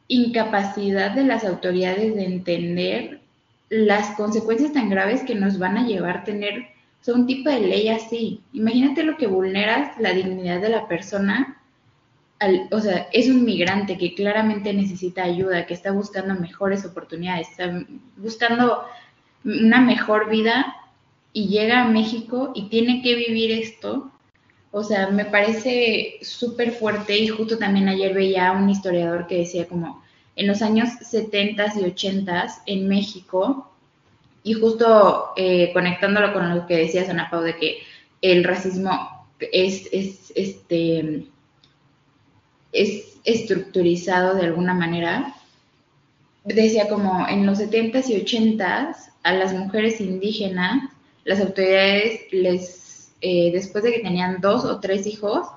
[0.09, 3.21] incapacidad de las autoridades de entender
[3.69, 7.51] las consecuencias tan graves que nos van a llevar a tener o sea, un tipo
[7.51, 8.43] de ley así.
[8.53, 11.59] Imagínate lo que vulneras la dignidad de la persona.
[12.71, 17.85] o sea, es un migrante que claramente necesita ayuda, que está buscando mejores oportunidades, está
[18.17, 18.85] buscando
[19.45, 20.77] una mejor vida
[21.33, 24.12] y llega a México y tiene que vivir esto.
[24.73, 29.69] O sea, me parece súper fuerte y justo también ayer veía un historiador que decía
[29.69, 30.03] como
[30.35, 33.71] en los años 70 y 80 en México
[34.43, 37.79] y justo eh, conectándolo con lo que decía Ana Pau de que
[38.23, 41.27] el racismo es, es, este,
[42.73, 45.35] es estructurizado de alguna manera,
[46.45, 50.91] decía como en los 70s y 80s a las mujeres indígenas,
[51.25, 52.82] las autoridades les,
[53.23, 55.49] eh, después de que tenían dos o tres hijos,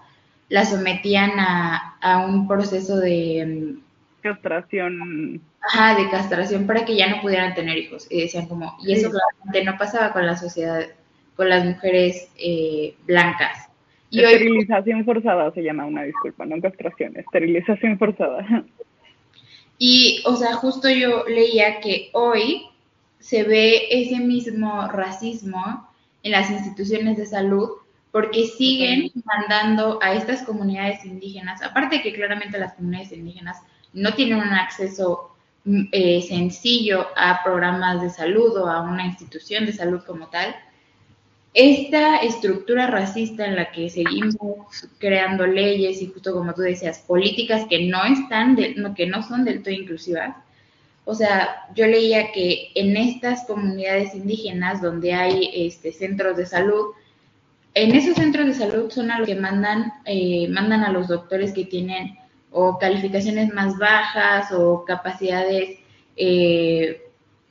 [0.47, 3.75] las sometían a, a un proceso de
[4.21, 5.41] castración.
[5.62, 8.08] Ajá, de castración para que ya no pudieran tener hijos.
[8.10, 10.86] Y decían como, y eso claramente no pasaba con la sociedad,
[11.36, 13.69] con las mujeres eh, blancas.
[14.12, 18.63] Y esterilización forzada se llama una disculpa, no castración, esterilización forzada.
[19.78, 22.67] Y, o sea, justo yo leía que hoy
[23.19, 25.89] se ve ese mismo racismo
[26.25, 27.69] en las instituciones de salud
[28.11, 33.57] porque siguen mandando a estas comunidades indígenas, aparte que claramente las comunidades indígenas
[33.93, 35.35] no tienen un acceso
[35.65, 40.55] mm, eh, sencillo a programas de salud o a una institución de salud como tal,
[41.53, 47.65] esta estructura racista en la que seguimos creando leyes y justo como tú decías, políticas
[47.69, 48.57] que no están,
[48.95, 50.35] que no son del todo inclusivas.
[51.05, 56.93] O sea, yo leía que en estas comunidades indígenas donde hay este, centros de salud,
[57.75, 61.53] en esos centros de salud son a los que mandan, eh, mandan a los doctores
[61.53, 62.17] que tienen
[62.51, 65.77] o calificaciones más bajas o capacidades,
[66.15, 67.01] eh,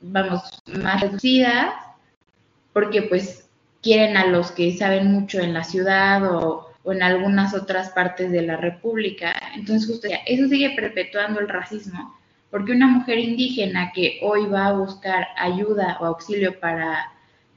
[0.01, 1.73] vamos, más reducidas,
[2.73, 3.47] porque pues
[3.83, 8.41] quieren a los que saben mucho en la ciudad o, en algunas otras partes de
[8.41, 9.33] la República.
[9.55, 12.17] Entonces, justo eso sigue perpetuando el racismo,
[12.49, 17.11] porque una mujer indígena que hoy va a buscar ayuda o auxilio para,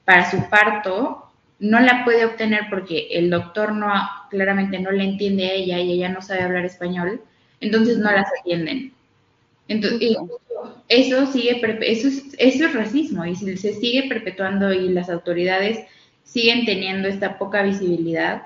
[0.05, 3.93] para su parto, no la puede obtener porque el doctor no
[4.31, 7.23] claramente no le entiende a ella y ella no sabe hablar español
[7.61, 8.93] entonces no las atienden.
[9.69, 10.17] Entonces,
[10.89, 15.81] eso sigue, eso es, eso es racismo y se sigue perpetuando y las autoridades
[16.25, 18.43] siguen teniendo esta poca visibilidad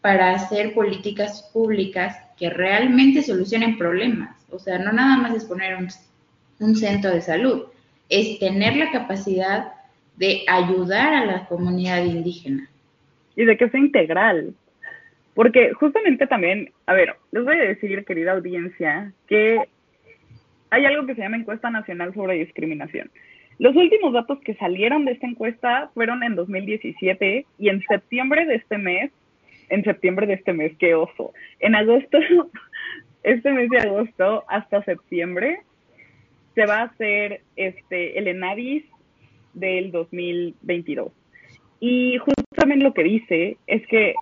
[0.00, 4.36] para hacer políticas públicas que realmente solucionen problemas.
[4.50, 7.64] O sea, no nada más es poner un, centro de salud,
[8.08, 9.72] es tener la capacidad
[10.16, 12.68] de ayudar a la comunidad indígena.
[13.36, 14.54] Y de que sea integral,
[15.34, 19.68] porque justamente también, a ver, les voy a decir, querida audiencia, que
[20.70, 23.10] hay algo que se llama Encuesta Nacional sobre Discriminación.
[23.58, 28.56] Los últimos datos que salieron de esta encuesta fueron en 2017 y en septiembre de
[28.56, 29.10] este mes,
[29.68, 32.18] en septiembre de este mes, qué oso, en agosto,
[33.28, 35.60] este mes de agosto hasta septiembre,
[36.54, 38.84] se va a hacer este, el ENADIS
[39.52, 41.12] del 2022.
[41.80, 44.14] Y justamente lo que dice es que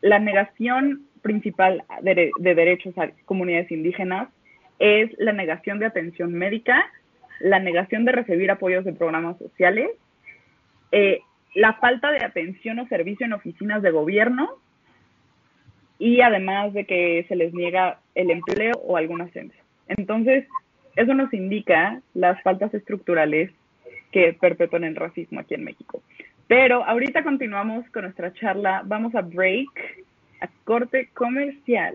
[0.00, 4.28] la negación principal de, derechos a comunidades indígenas
[4.78, 6.84] es la negación de atención médica,
[7.40, 9.90] la negación de recibir apoyos de programas sociales,
[10.92, 11.20] eh,
[11.54, 14.58] la falta de atención o servicio en oficinas de gobierno
[15.98, 19.56] y además de que se les niega el empleo o algún ascenso.
[19.88, 20.46] Entonces,
[20.96, 23.50] eso nos indica las faltas estructurales
[24.12, 26.02] que perpetúan el racismo aquí en México.
[26.46, 28.82] Pero ahorita continuamos con nuestra charla.
[28.84, 30.04] Vamos a break,
[30.40, 31.94] a corte comercial.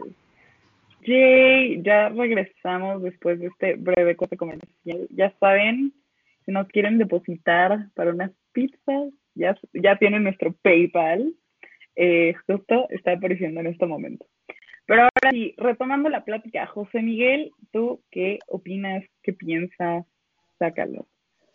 [1.05, 5.07] Yay, ya regresamos después de este breve corte comercial.
[5.11, 5.93] Ya saben,
[6.45, 11.33] si nos quieren depositar para unas pizzas, ya, ya tienen nuestro PayPal.
[12.01, 14.25] Eh, justo está apareciendo en este momento.
[14.85, 20.05] Pero ahora sí, retomando la plática, José Miguel, ¿tú qué opinas, qué piensas
[20.59, 21.07] Sácalo.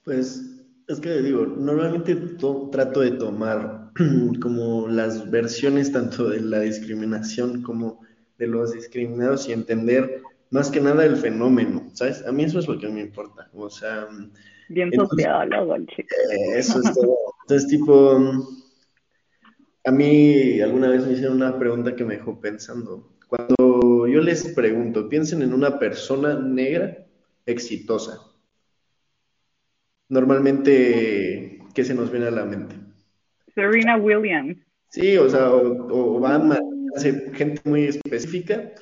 [0.04, 2.14] Pues es que digo, normalmente
[2.70, 3.90] trato de tomar
[4.42, 8.00] como las versiones tanto de la discriminación como
[8.38, 12.26] de los discriminados y entender más que nada el fenómeno, ¿sabes?
[12.26, 14.08] A mí eso es lo que me importa, o sea...
[14.68, 16.08] Bien sociólogo, chico.
[16.32, 17.16] Eh, eso es todo.
[17.42, 18.18] Entonces, tipo,
[19.84, 23.10] a mí alguna vez me hicieron una pregunta que me dejó pensando.
[23.28, 27.06] Cuando yo les pregunto, piensen en una persona negra
[27.46, 28.18] exitosa.
[30.08, 32.76] Normalmente, ¿qué se nos viene a la mente?
[33.54, 34.58] Serena Williams.
[34.88, 36.58] Sí, o sea, Obama,
[37.32, 38.72] gente muy específica,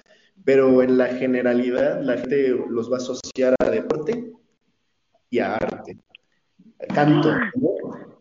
[0.44, 4.32] pero en la generalidad la gente los va a asociar a deporte
[5.30, 5.96] y a arte,
[6.94, 7.34] canto.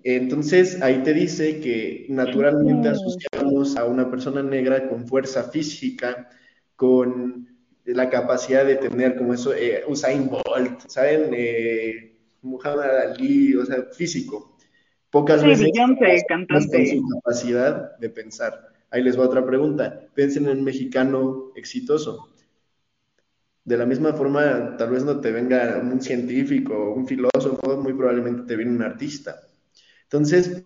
[0.03, 6.29] Entonces ahí te dice que naturalmente asociamos a una persona negra con fuerza física,
[6.75, 7.47] con
[7.85, 11.31] la capacidad de tener como eso, eh, Usain Bolt, ¿saben?
[11.33, 14.57] Eh, Muhammad Ali, o sea, físico.
[15.09, 15.69] Pocas veces
[16.27, 16.87] cantante.
[16.87, 18.69] su capacidad de pensar.
[18.89, 20.07] Ahí les va otra pregunta.
[20.13, 22.29] Piensen en un mexicano exitoso.
[23.63, 28.43] De la misma forma, tal vez no te venga un científico, un filósofo, muy probablemente
[28.47, 29.39] te viene un artista.
[30.12, 30.63] Entonces,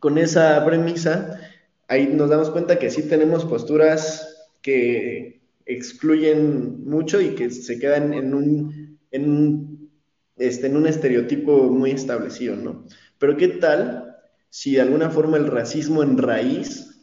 [0.00, 1.40] con esa premisa,
[1.88, 8.12] ahí nos damos cuenta que sí tenemos posturas que excluyen mucho y que se quedan
[8.12, 9.90] en un, en
[10.36, 12.84] este, en un estereotipo muy establecido, ¿no?
[13.18, 14.16] Pero ¿qué tal
[14.50, 16.96] si de alguna forma el racismo en raíz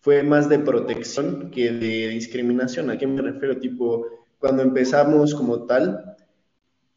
[0.00, 2.90] fue más de protección que de discriminación.
[2.90, 3.58] ¿A qué me refiero?
[3.58, 4.06] Tipo,
[4.38, 6.09] cuando empezamos como tal,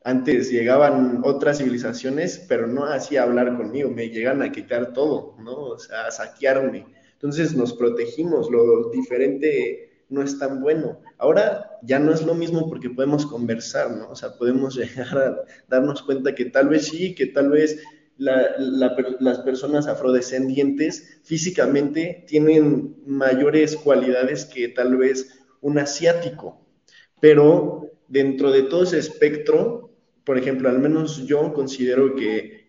[0.03, 5.35] antes llegaban otras civilizaciones, pero no así a hablar conmigo, me llegan a quitar todo,
[5.39, 5.53] ¿no?
[5.53, 6.85] O sea, a saquearme.
[7.13, 10.99] Entonces nos protegimos, lo diferente no es tan bueno.
[11.17, 14.09] Ahora ya no es lo mismo porque podemos conversar, ¿no?
[14.09, 17.81] O sea, podemos llegar a darnos cuenta que tal vez sí, que tal vez
[18.17, 26.63] las personas afrodescendientes físicamente tienen mayores cualidades que tal vez un asiático,
[27.19, 29.83] pero dentro de todo ese espectro,
[30.25, 32.67] por ejemplo, al menos yo considero que,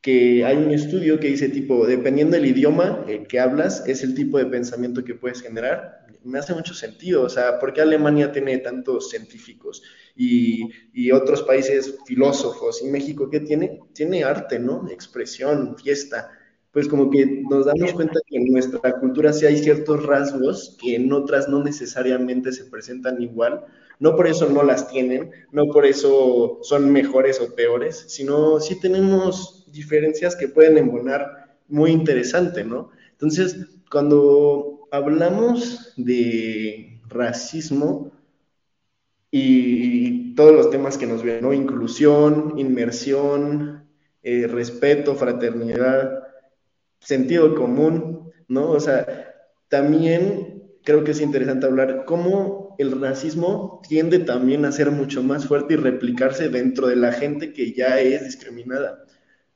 [0.00, 4.38] que hay un estudio que dice tipo, dependiendo del idioma que hablas, es el tipo
[4.38, 6.06] de pensamiento que puedes generar.
[6.22, 9.82] Me hace mucho sentido, o sea, ¿por qué Alemania tiene tantos científicos?
[10.14, 12.82] y, otros países filósofos.
[12.82, 13.80] ¿Y México qué tiene?
[13.94, 14.88] Tiene arte, ¿no?
[14.90, 16.30] Expresión, fiesta.
[16.72, 20.94] Pues como que nos damos cuenta que en nuestra cultura sí hay ciertos rasgos que
[20.94, 23.64] en otras no necesariamente se presentan igual.
[24.00, 28.80] No por eso no las tienen, no por eso son mejores o peores, sino sí
[28.80, 32.90] tenemos diferencias que pueden embonar muy interesante, ¿no?
[33.12, 33.56] Entonces,
[33.90, 38.10] cuando hablamos de racismo,
[39.30, 41.52] y, todos los temas que nos ven, ¿no?
[41.52, 43.84] Inclusión, inmersión,
[44.22, 46.22] eh, respeto, fraternidad,
[47.00, 48.70] sentido común, ¿no?
[48.70, 49.34] O sea,
[49.68, 55.46] también creo que es interesante hablar cómo el racismo tiende también a ser mucho más
[55.46, 59.04] fuerte y replicarse dentro de la gente que ya es discriminada.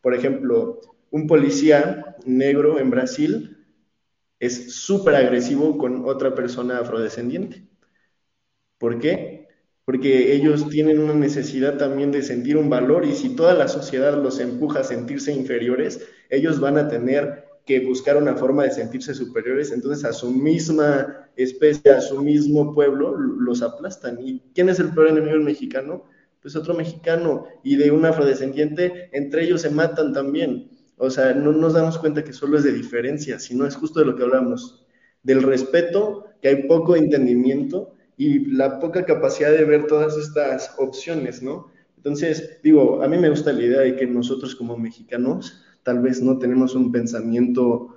[0.00, 3.66] Por ejemplo, un policía negro en Brasil
[4.38, 7.66] es súper agresivo con otra persona afrodescendiente.
[8.78, 9.44] ¿Por qué?
[9.84, 14.20] porque ellos tienen una necesidad también de sentir un valor y si toda la sociedad
[14.22, 19.14] los empuja a sentirse inferiores, ellos van a tener que buscar una forma de sentirse
[19.14, 24.18] superiores, entonces a su misma especie, a su mismo pueblo, los aplastan.
[24.20, 26.04] ¿Y quién es el peor enemigo mexicano?
[26.42, 30.70] Pues otro mexicano y de un afrodescendiente, entre ellos se matan también.
[30.98, 34.06] O sea, no nos damos cuenta que solo es de diferencia, sino es justo de
[34.06, 34.86] lo que hablamos,
[35.22, 41.42] del respeto, que hay poco entendimiento y la poca capacidad de ver todas estas opciones,
[41.42, 41.72] ¿no?
[41.96, 46.20] Entonces, digo, a mí me gusta la idea de que nosotros como mexicanos tal vez
[46.20, 47.96] no tenemos un pensamiento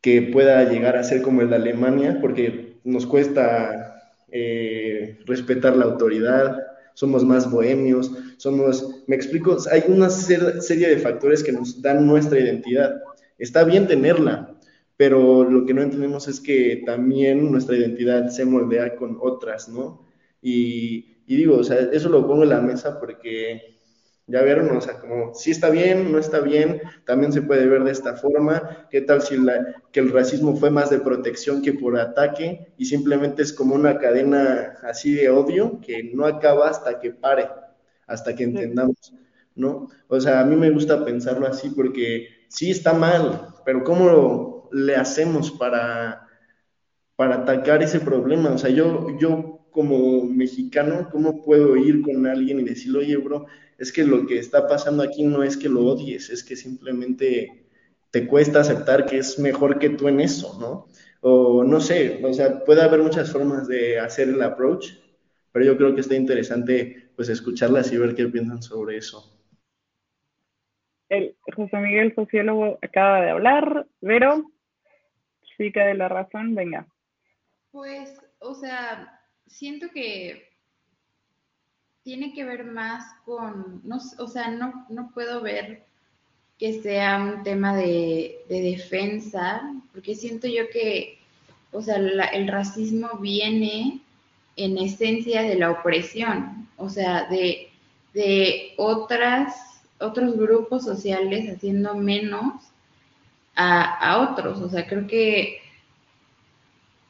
[0.00, 3.92] que pueda llegar a ser como el de Alemania, porque nos cuesta
[4.32, 6.58] eh, respetar la autoridad,
[6.94, 12.40] somos más bohemios, somos, me explico, hay una serie de factores que nos dan nuestra
[12.40, 13.00] identidad.
[13.38, 14.54] Está bien tenerla,
[14.96, 20.06] pero lo que no entendemos es que también nuestra identidad se moldea con otras, ¿no?
[20.40, 23.80] Y, digo, o sea, eso lo pongo en la mesa porque
[24.26, 27.82] ya vieron, o sea, como si está bien, no está bien, también se puede ver
[27.84, 31.72] de esta forma, qué tal si la, que el racismo fue más de protección que
[31.72, 37.00] por ataque y simplemente es como una cadena así de odio que no acaba hasta
[37.00, 37.48] que pare,
[38.06, 39.12] hasta que entendamos,
[39.54, 39.88] ¿no?
[40.08, 44.94] O sea, a mí me gusta pensarlo así porque sí está mal, pero ¿cómo le
[44.96, 46.28] hacemos para,
[47.16, 48.50] para atacar ese problema?
[48.50, 53.46] O sea, yo, yo como mexicano, cómo puedo ir con alguien y decirle, oye, bro,
[53.78, 57.66] es que lo que está pasando aquí no es que lo odies, es que simplemente
[58.10, 60.86] te cuesta aceptar que es mejor que tú en eso, ¿no?
[61.22, 64.90] O no sé, o sea, puede haber muchas formas de hacer el approach,
[65.50, 69.38] pero yo creo que está interesante pues escucharlas y ver qué piensan sobre eso.
[71.08, 73.86] El José Miguel, sociólogo, acaba de hablar.
[74.00, 74.50] Vero,
[75.56, 76.86] chica de la razón, venga.
[77.70, 79.21] Pues, o sea,
[79.52, 80.50] siento que
[82.02, 85.84] tiene que ver más con, no, o sea, no, no puedo ver
[86.58, 91.18] que sea un tema de, defensa, porque siento yo que,
[91.70, 94.00] o sea, el racismo viene
[94.56, 97.68] en esencia de la opresión, o sea, de,
[98.12, 99.72] de otras
[100.02, 102.54] otros grupos sociales haciendo menos
[103.54, 104.60] a, otros.
[104.60, 105.60] O sea, creo que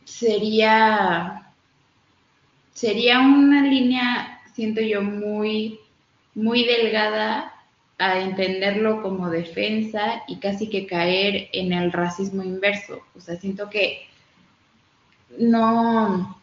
[0.04, 1.51] sería,
[2.72, 5.80] sería una línea, siento yo, muy,
[6.34, 7.52] muy delgada
[7.98, 13.00] a entenderlo como defensa y casi que caer en el racismo inverso.
[13.14, 14.00] O sea, siento que
[15.38, 16.42] no,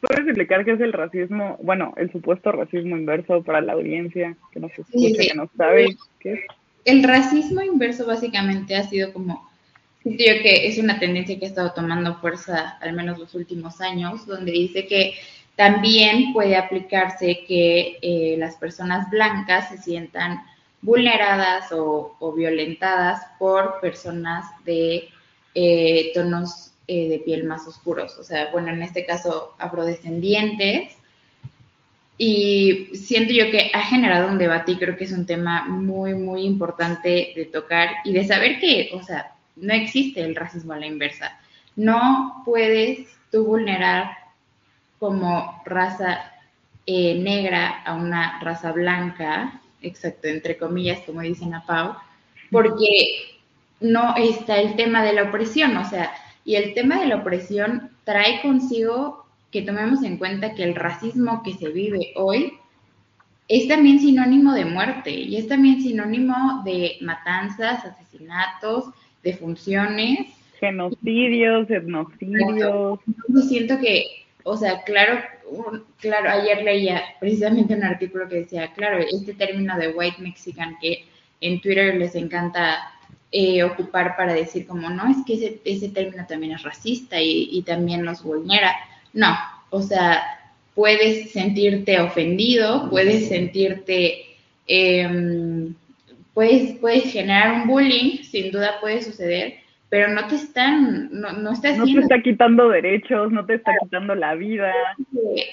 [0.00, 4.60] ¿Puedes explicar qué es el racismo, bueno, el supuesto racismo inverso para la audiencia que
[4.60, 6.40] nos escucha, que no sabe qué es?
[6.86, 9.49] El racismo inverso básicamente ha sido como,
[10.02, 13.80] siento yo que es una tendencia que ha estado tomando fuerza al menos los últimos
[13.80, 15.14] años, donde dice que
[15.56, 20.42] también puede aplicarse que eh, las personas blancas se sientan
[20.80, 25.08] vulneradas o, violentadas por personas de
[25.54, 28.16] eh, tonos eh, de piel más oscuros.
[28.18, 30.96] O sea, bueno, en este caso afrodescendientes.
[32.16, 36.14] Y siento yo que ha generado un debate y creo que es un tema muy,
[36.14, 40.78] muy importante de tocar y de saber que, o sea, no existe el racismo a
[40.78, 41.38] la inversa.
[41.76, 44.10] No puedes tú vulnerar
[44.98, 46.20] como raza
[46.86, 51.94] eh, negra a una raza blanca, exacto, entre comillas, como dicen a Pau,
[52.50, 53.38] porque
[53.80, 56.12] no está el tema de la opresión, o sea,
[56.44, 61.42] y el tema de la opresión trae consigo que tomemos en cuenta que el racismo
[61.42, 62.52] que se vive hoy
[63.48, 68.90] es también sinónimo de muerte y es también sinónimo de matanzas, asesinatos,
[69.22, 70.26] de funciones.
[70.58, 73.00] Genocidios, etnocidios.
[73.28, 75.20] Yo siento que, o sea, claro,
[75.98, 81.04] claro, ayer leía precisamente un artículo que decía, claro, este término de white mexican que
[81.40, 82.78] en Twitter les encanta
[83.32, 87.62] eh, ocupar para decir como, no, es que ese, ese término también es racista y,
[87.62, 88.74] también nos vulnera.
[89.12, 89.36] No,
[89.70, 90.22] o sea,
[90.74, 95.74] puedes sentirte ofendido, puedes sentirte, em,
[96.40, 99.56] puedes, puedes generar un bullying, sin duda puede suceder,
[99.90, 103.72] pero no te están, no, no estás No te está quitando derechos, no te está
[103.82, 104.72] quitando la vida.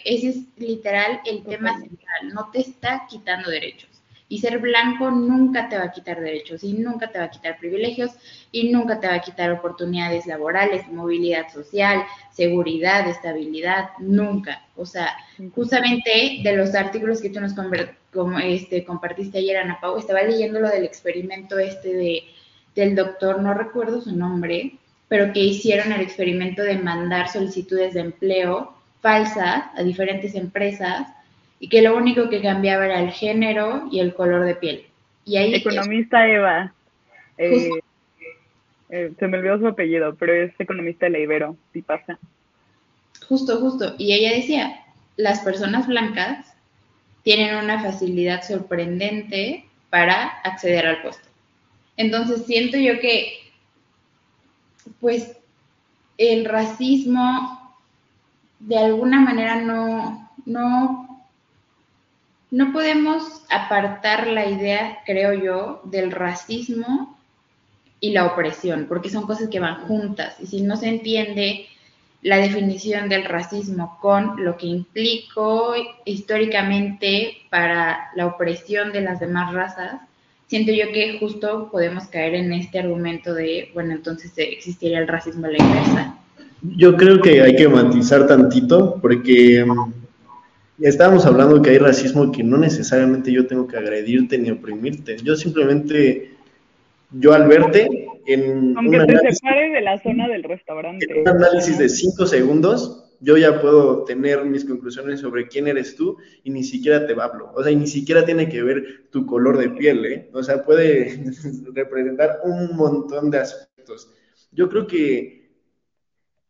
[0.05, 3.96] Ese es literal el tema central, no te está quitando derechos.
[4.29, 7.57] Y ser blanco nunca te va a quitar derechos y nunca te va a quitar
[7.57, 8.11] privilegios
[8.51, 14.65] y nunca te va a quitar oportunidades laborales, movilidad social, seguridad, estabilidad, nunca.
[14.75, 15.15] O sea,
[15.55, 17.53] justamente de los artículos que tú nos
[18.11, 22.23] como este, compartiste ayer, Ana Pau, estaba leyendo lo del experimento este de,
[22.75, 28.01] del doctor, no recuerdo su nombre, pero que hicieron el experimento de mandar solicitudes de
[28.01, 31.07] empleo falsas a diferentes empresas
[31.59, 34.85] y que lo único que cambiaba era el género y el color de piel.
[35.25, 36.73] Y ahí economista Eva,
[37.37, 37.69] eh,
[38.89, 42.17] eh, se me olvidó su apellido, pero es economista de la Ibero, si pasa.
[43.27, 43.95] Justo, justo.
[43.97, 44.85] Y ella decía,
[45.17, 46.53] las personas blancas
[47.23, 51.27] tienen una facilidad sorprendente para acceder al puesto.
[51.97, 53.33] Entonces siento yo que,
[55.01, 55.37] pues,
[56.17, 57.75] el racismo
[58.59, 61.06] de alguna manera no, no
[62.49, 67.17] no podemos apartar la idea, creo yo, del racismo
[67.99, 70.35] y la opresión, porque son cosas que van juntas.
[70.41, 71.65] Y si no se entiende
[72.21, 75.73] la definición del racismo con lo que implicó
[76.05, 80.01] históricamente para la opresión de las demás razas,
[80.47, 85.47] siento yo que justo podemos caer en este argumento de, bueno, entonces existiría el racismo
[85.47, 86.17] a la inversa.
[86.61, 89.65] Yo creo que hay que matizar tantito, porque
[90.79, 95.17] estábamos hablando que hay racismo que no necesariamente yo tengo que agredirte ni oprimirte.
[95.23, 96.31] Yo simplemente,
[97.11, 101.05] yo al verte en Aunque te separe de la zona del restaurante.
[101.09, 105.95] En un análisis de cinco segundos, yo ya puedo tener mis conclusiones sobre quién eres
[105.95, 107.51] tú y ni siquiera te hablo.
[107.55, 110.29] O sea, y ni siquiera tiene que ver tu color de piel, ¿eh?
[110.33, 111.23] O sea, puede
[111.73, 114.11] representar un montón de aspectos.
[114.51, 115.36] Yo creo que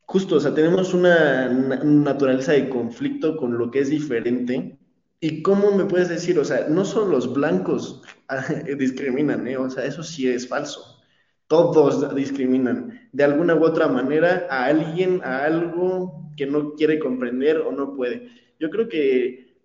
[0.07, 4.79] justo, o sea, tenemos una naturaleza de conflicto con lo que es diferente.
[5.19, 6.39] ¿Y cómo me puedes decir?
[6.39, 8.01] O sea, no solo los blancos
[8.79, 9.57] discriminan, ¿eh?
[9.57, 11.01] O sea, eso sí es falso.
[11.47, 17.57] Todos discriminan de alguna u otra manera a alguien, a algo que no quiere comprender
[17.57, 18.29] o no puede.
[18.59, 19.55] Yo creo que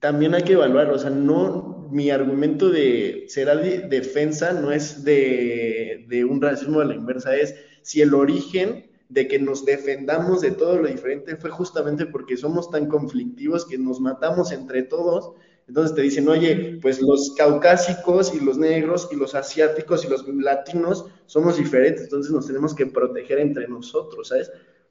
[0.00, 5.04] también hay que evaluar, o sea, no, mi argumento de será de defensa no es
[5.04, 10.42] de, de un racismo a la inversa, es si el origen de que nos defendamos
[10.42, 15.32] de todo lo diferente fue justamente porque somos tan conflictivos que nos matamos entre todos.
[15.66, 20.26] Entonces te dicen, oye, pues los caucásicos y los negros y los asiáticos y los
[20.26, 24.50] latinos somos diferentes, entonces nos tenemos que proteger entre nosotros, ¿sabes?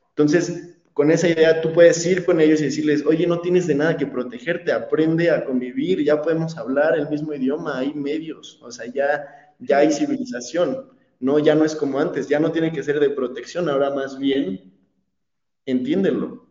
[0.10, 3.76] Entonces, con esa idea tú puedes ir con ellos y decirles, oye, no tienes de
[3.76, 8.72] nada que protegerte, aprende a convivir, ya podemos hablar el mismo idioma, hay medios, o
[8.72, 10.97] sea, ya, ya hay civilización.
[11.20, 14.20] No, ya no es como antes, ya no tiene que ser de protección, ahora más
[14.20, 14.74] bien,
[15.66, 16.48] entiéndelo.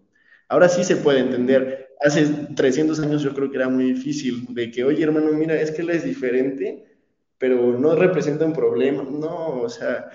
[0.49, 1.89] Ahora sí se puede entender.
[2.01, 5.71] Hace 300 años yo creo que era muy difícil de que, oye hermano, mira, es
[5.71, 6.85] que él es diferente,
[7.39, 9.03] pero no representa un problema.
[9.05, 10.11] No, o sea,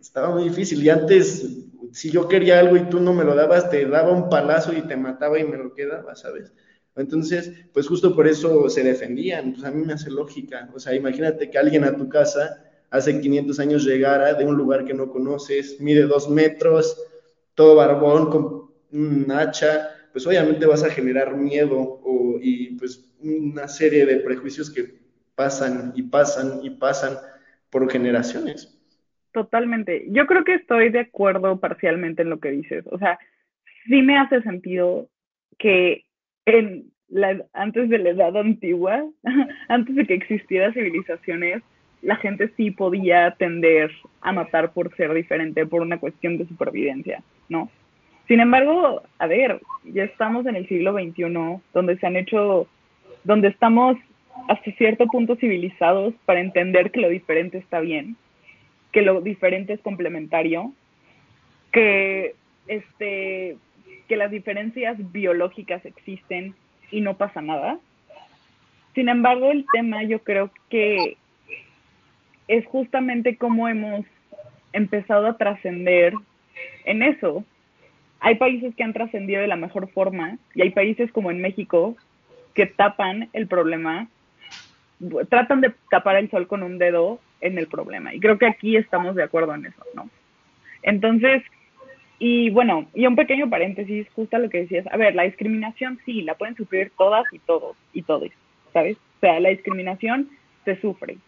[0.00, 0.82] estaba muy difícil.
[0.82, 1.46] Y antes,
[1.92, 4.82] si yo quería algo y tú no me lo dabas, te daba un palazo y
[4.82, 6.52] te mataba y me lo quedaba, ¿sabes?
[6.96, 9.52] Entonces, pues justo por eso se defendían.
[9.52, 10.68] Pues a mí me hace lógica.
[10.74, 14.84] O sea, imagínate que alguien a tu casa hace 500 años llegara de un lugar
[14.84, 16.96] que no conoces, mide dos metros,
[17.54, 22.00] todo barbón, con un hacha, pues obviamente vas a generar miedo
[22.40, 24.94] y pues una serie de prejuicios que
[25.34, 27.16] pasan y pasan y pasan
[27.70, 28.74] por generaciones.
[29.32, 30.06] Totalmente.
[30.08, 32.84] Yo creo que estoy de acuerdo parcialmente en lo que dices.
[32.90, 33.18] O sea,
[33.86, 35.08] sí me hace sentido
[35.58, 36.04] que
[36.46, 36.90] en
[37.52, 39.04] antes de la edad antigua,
[39.68, 41.62] antes de que existieran civilizaciones,
[42.02, 43.90] la gente sí podía tender
[44.20, 47.70] a matar por ser diferente, por una cuestión de supervivencia, ¿no?
[48.28, 52.66] Sin embargo, a ver, ya estamos en el siglo XXI, donde se han hecho,
[53.24, 53.96] donde estamos
[54.48, 58.16] hasta cierto punto civilizados para entender que lo diferente está bien,
[58.92, 60.72] que lo diferente es complementario,
[61.72, 62.34] que
[62.66, 63.56] este
[64.08, 66.54] que las diferencias biológicas existen
[66.90, 67.78] y no pasa nada.
[68.94, 71.18] Sin embargo, el tema yo creo que
[72.48, 74.04] es justamente cómo hemos
[74.72, 76.14] empezado a trascender
[76.84, 77.44] en eso.
[78.20, 81.96] Hay países que han trascendido de la mejor forma y hay países como en México
[82.54, 84.08] que tapan el problema,
[85.28, 88.14] tratan de tapar el sol con un dedo en el problema.
[88.14, 90.10] Y creo que aquí estamos de acuerdo en eso, ¿no?
[90.82, 91.42] Entonces,
[92.18, 94.86] y bueno, y un pequeño paréntesis, justo a lo que decías.
[94.88, 98.30] A ver, la discriminación sí, la pueden sufrir todas y todos, y todos,
[98.72, 98.96] ¿sabes?
[98.96, 100.28] O sea, la discriminación
[100.64, 101.18] se sufre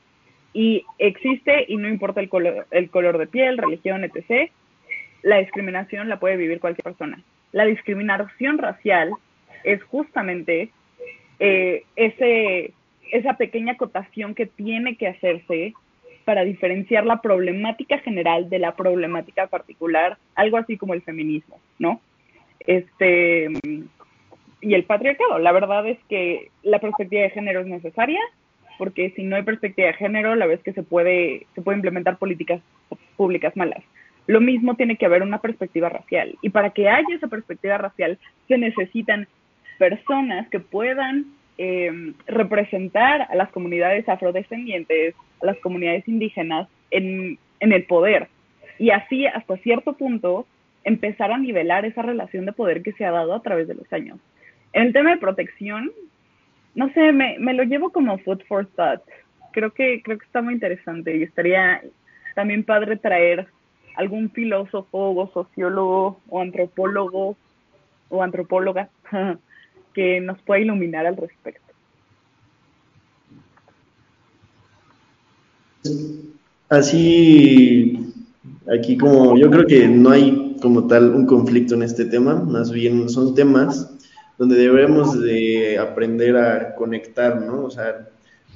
[0.52, 4.50] y existe y no importa el color, el color de piel, religión, etc.,
[5.22, 7.22] la discriminación la puede vivir cualquier persona.
[7.52, 9.10] La discriminación racial
[9.64, 10.70] es justamente
[11.38, 12.72] eh, ese,
[13.12, 15.74] esa pequeña acotación que tiene que hacerse
[16.24, 22.00] para diferenciar la problemática general de la problemática particular, algo así como el feminismo, ¿no?
[22.60, 23.48] Este,
[24.60, 25.38] y el patriarcado.
[25.38, 28.20] La verdad es que la perspectiva de género es necesaria,
[28.80, 32.16] porque si no hay perspectiva de género, la vez que se puede, se puede implementar
[32.16, 32.62] políticas
[33.14, 33.84] públicas malas.
[34.26, 36.38] Lo mismo tiene que haber una perspectiva racial.
[36.40, 38.18] Y para que haya esa perspectiva racial,
[38.48, 39.28] se necesitan
[39.78, 41.26] personas que puedan
[41.58, 48.28] em, representar a las comunidades afrodescendientes, a las comunidades indígenas en, en el poder.
[48.78, 50.46] Y así, hasta cierto punto,
[50.84, 53.92] empezar a nivelar esa relación de poder que se ha dado a través de los
[53.92, 54.18] años.
[54.72, 55.90] En el tema de protección,
[56.74, 59.00] no sé, me, me lo llevo como food for thought.
[59.52, 61.82] Creo que, creo que está muy interesante y estaría
[62.34, 63.48] también padre traer
[63.96, 67.36] algún filósofo o sociólogo o antropólogo
[68.08, 68.88] o antropóloga
[69.94, 71.70] que nos pueda iluminar al respecto.
[76.68, 78.12] Así,
[78.72, 82.70] aquí como yo creo que no hay como tal un conflicto en este tema, más
[82.70, 83.96] bien son temas
[84.40, 87.64] donde debemos de aprender a conectar, ¿no?
[87.64, 88.08] O sea,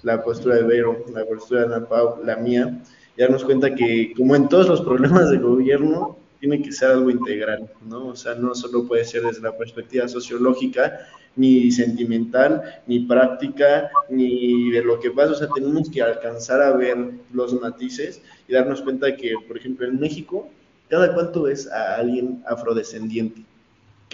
[0.03, 2.81] la postura de Vero, la postura de Ana Pau, la mía,
[3.15, 7.11] y darnos cuenta que, como en todos los problemas de gobierno, tiene que ser algo
[7.11, 8.07] integral, ¿no?
[8.07, 11.01] O sea, no solo puede ser desde la perspectiva sociológica,
[11.37, 16.75] ni sentimental, ni práctica, ni de lo que pasa, o sea, tenemos que alcanzar a
[16.75, 16.97] ver
[17.31, 20.49] los matices y darnos cuenta que, por ejemplo, en México,
[20.89, 23.43] cada cuánto ves a alguien afrodescendiente,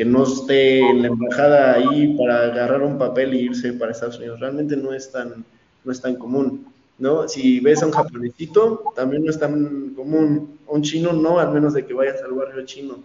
[0.01, 4.17] que no esté en la embajada ahí para agarrar un papel e irse para Estados
[4.17, 4.41] Unidos.
[4.41, 5.45] Realmente no es tan,
[5.85, 6.65] no es tan común,
[6.99, 7.29] ¿no?
[7.29, 10.59] Si ves a un japonesito, también no es tan común.
[10.69, 13.01] Un chino no, al menos de que vayas al barrio chino.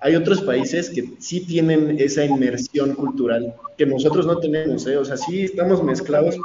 [0.00, 4.96] hay otros países que sí tienen esa inmersión cultural que nosotros no tenemos, ¿eh?
[4.96, 6.36] o sea, sí estamos mezclados,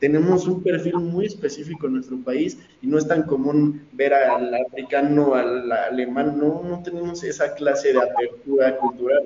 [0.00, 4.52] tenemos un perfil muy específico en nuestro país y no es tan común ver al
[4.54, 9.22] africano, al alemán, no, no tenemos esa clase de apertura cultural.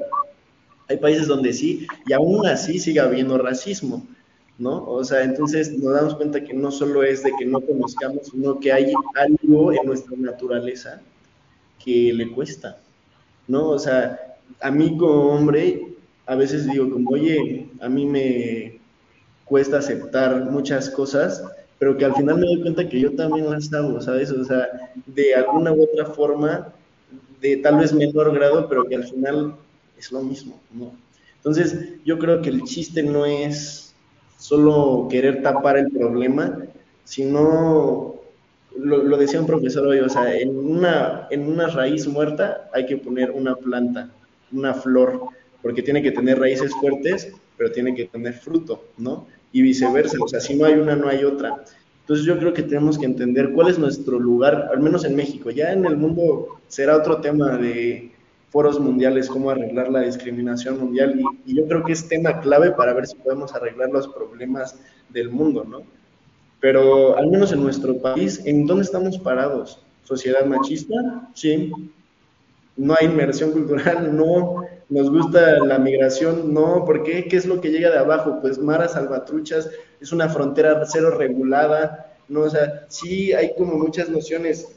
[0.89, 4.05] Hay países donde sí, y aún así sigue habiendo racismo,
[4.59, 4.85] ¿no?
[4.85, 8.59] O sea, entonces nos damos cuenta que no solo es de que no conozcamos, sino
[8.59, 11.01] que hay algo en nuestra naturaleza
[11.83, 12.81] que le cuesta,
[13.47, 13.69] ¿no?
[13.69, 15.95] O sea, a mí como hombre,
[16.27, 18.74] a veces digo como, oye, a mí me
[19.45, 21.45] cuesta aceptar muchas cosas,
[21.79, 24.31] pero que al final me doy cuenta que yo también las hago, ¿sabes?
[24.31, 24.69] O sea,
[25.07, 26.73] de alguna u otra forma,
[27.41, 29.55] de tal vez menor grado, pero que al final
[29.99, 30.93] es lo mismo, ¿no?
[31.37, 33.95] Entonces, yo creo que el chiste no es
[34.39, 36.59] solo querer tapar el problema,
[37.05, 38.15] sino,
[38.77, 42.87] lo, lo decía un profesor hoy, o sea, en una, en una raíz muerta hay
[42.87, 44.11] que poner una planta,
[44.53, 45.21] una flor,
[45.61, 49.27] porque tiene que tener raíces fuertes, pero tiene que tener fruto, ¿no?
[49.53, 51.65] Y viceversa, o sea, si no hay una, no hay otra.
[52.01, 55.51] Entonces yo creo que tenemos que entender cuál es nuestro lugar, al menos en México.
[55.51, 58.11] Ya en el mundo será otro tema de
[58.51, 62.93] foros mundiales, cómo arreglar la discriminación mundial, y, yo creo que es tema clave para
[62.93, 64.79] ver si podemos arreglar los problemas
[65.09, 65.83] del mundo, ¿no?
[66.61, 69.81] Pero al menos en nuestro país, ¿en dónde estamos parados?
[70.05, 70.95] ¿Sociedad machista?
[71.35, 71.73] Sí.
[72.77, 74.11] ¿No hay inmersión cultural?
[74.17, 74.64] No
[74.95, 77.25] nos gusta la migración, no, ¿por qué?
[77.25, 78.39] ¿Qué es lo que llega de abajo?
[78.41, 79.69] Pues Mara Salvatruchas
[80.01, 84.69] es una frontera cero regulada, no, o sea, sí hay como muchas nociones.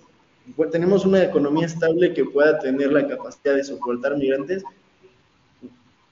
[0.72, 4.64] Tenemos una economía estable que pueda tener la capacidad de soportar migrantes.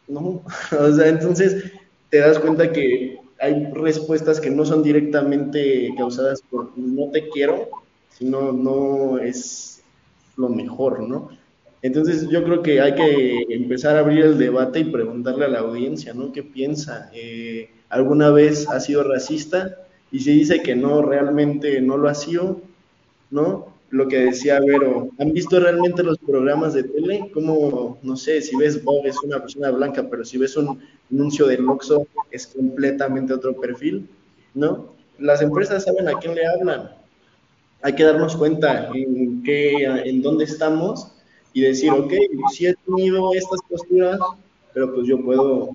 [0.08, 0.44] No,
[0.80, 1.72] o sea, entonces
[2.12, 7.70] te das cuenta que hay respuestas que no son directamente causadas por no te quiero,
[8.10, 9.82] sino no es
[10.38, 11.30] lo mejor, ¿no?
[11.86, 15.60] Entonces yo creo que hay que empezar a abrir el debate y preguntarle a la
[15.60, 16.32] audiencia, ¿no?
[16.32, 17.12] ¿Qué piensa?
[17.14, 19.86] Eh, ¿Alguna vez ha sido racista?
[20.12, 22.60] Y si dice que no, realmente no lo ha sido,
[23.30, 23.68] ¿no?
[23.92, 27.30] Lo que decía Vero, ¿han visto realmente los programas de tele?
[27.32, 30.82] Como, no sé, si ves Bob es una persona blanca, pero si ves un
[31.12, 34.10] anuncio del Oxxo es completamente otro perfil,
[34.56, 34.88] ¿no?
[35.20, 36.90] Las empresas saben a quién le hablan.
[37.84, 41.12] Hay que darnos cuenta en, qué, en dónde estamos
[41.56, 42.12] y decir, ok,
[42.52, 44.20] sí he tenido estas posturas,
[44.74, 45.70] pero pues yo puedo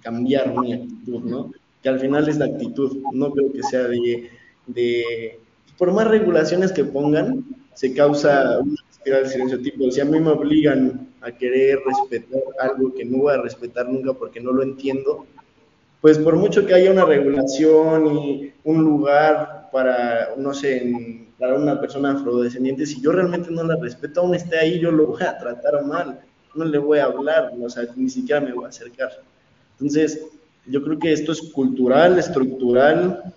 [0.00, 1.50] cambiar mi actitud, ¿no?
[1.82, 4.30] Que al final es la actitud, no creo que sea de,
[4.68, 5.40] de
[5.76, 7.44] por más regulaciones que pongan,
[7.74, 12.40] se causa una espiral de silencio tipo, si a mí me obligan a querer respetar
[12.60, 15.26] algo que no voy a respetar nunca porque no lo entiendo,
[16.00, 21.54] pues por mucho que haya una regulación y un lugar para, no sé, en para
[21.54, 25.22] una persona afrodescendiente, si yo realmente no la respeto, aún esté ahí, yo lo voy
[25.22, 26.20] a tratar mal,
[26.54, 29.10] no le voy a hablar, o sea, ni siquiera me voy a acercar.
[29.72, 30.26] Entonces,
[30.66, 33.34] yo creo que esto es cultural, estructural,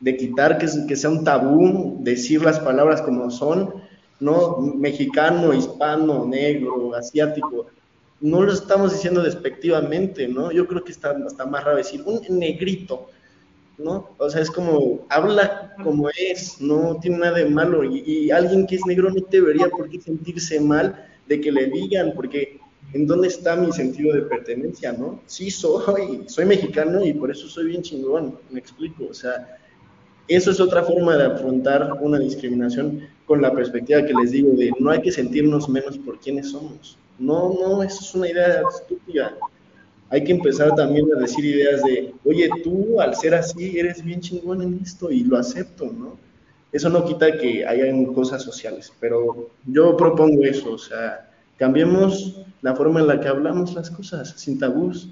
[0.00, 3.72] de quitar que, que sea un tabú, decir las palabras como son,
[4.20, 4.58] ¿no?
[4.58, 7.66] Mexicano, hispano, negro, asiático,
[8.20, 10.52] no lo estamos diciendo despectivamente, ¿no?
[10.52, 13.08] Yo creo que está, está más raro decir un negrito,
[13.78, 14.10] ¿no?
[14.18, 17.84] O sea, es como, habla como es, no tiene nada de malo.
[17.84, 22.12] Y, alguien que es negro no debería por qué sentirse mal de que le digan,
[22.14, 22.60] porque
[22.92, 25.20] ¿en dónde está mi sentido de pertenencia, no?
[25.26, 29.06] Sí soy, soy mexicano y por eso soy bien chingón, me explico.
[29.10, 29.58] O sea,
[30.28, 34.72] eso es otra forma de afrontar una discriminación con la perspectiva que les digo de
[34.78, 36.98] no hay que sentirnos menos por quienes somos.
[37.18, 39.36] No, no, eso es una idea estúpida
[40.12, 44.20] hay que empezar también a decir ideas de, oye, tú al ser así eres bien
[44.20, 46.18] chingón en esto y lo acepto, ¿no?
[46.70, 52.76] Eso no quita que hayan cosas sociales, pero yo propongo eso, o sea, cambiemos la
[52.76, 55.08] forma en la que hablamos las cosas, sin tabús,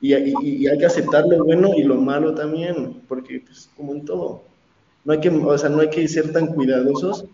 [0.00, 4.44] y, hay que aceptar lo bueno y lo malo también, porque pues como en todo,
[5.04, 7.24] no hay que, o sea, no hay que ser tan cuidadosos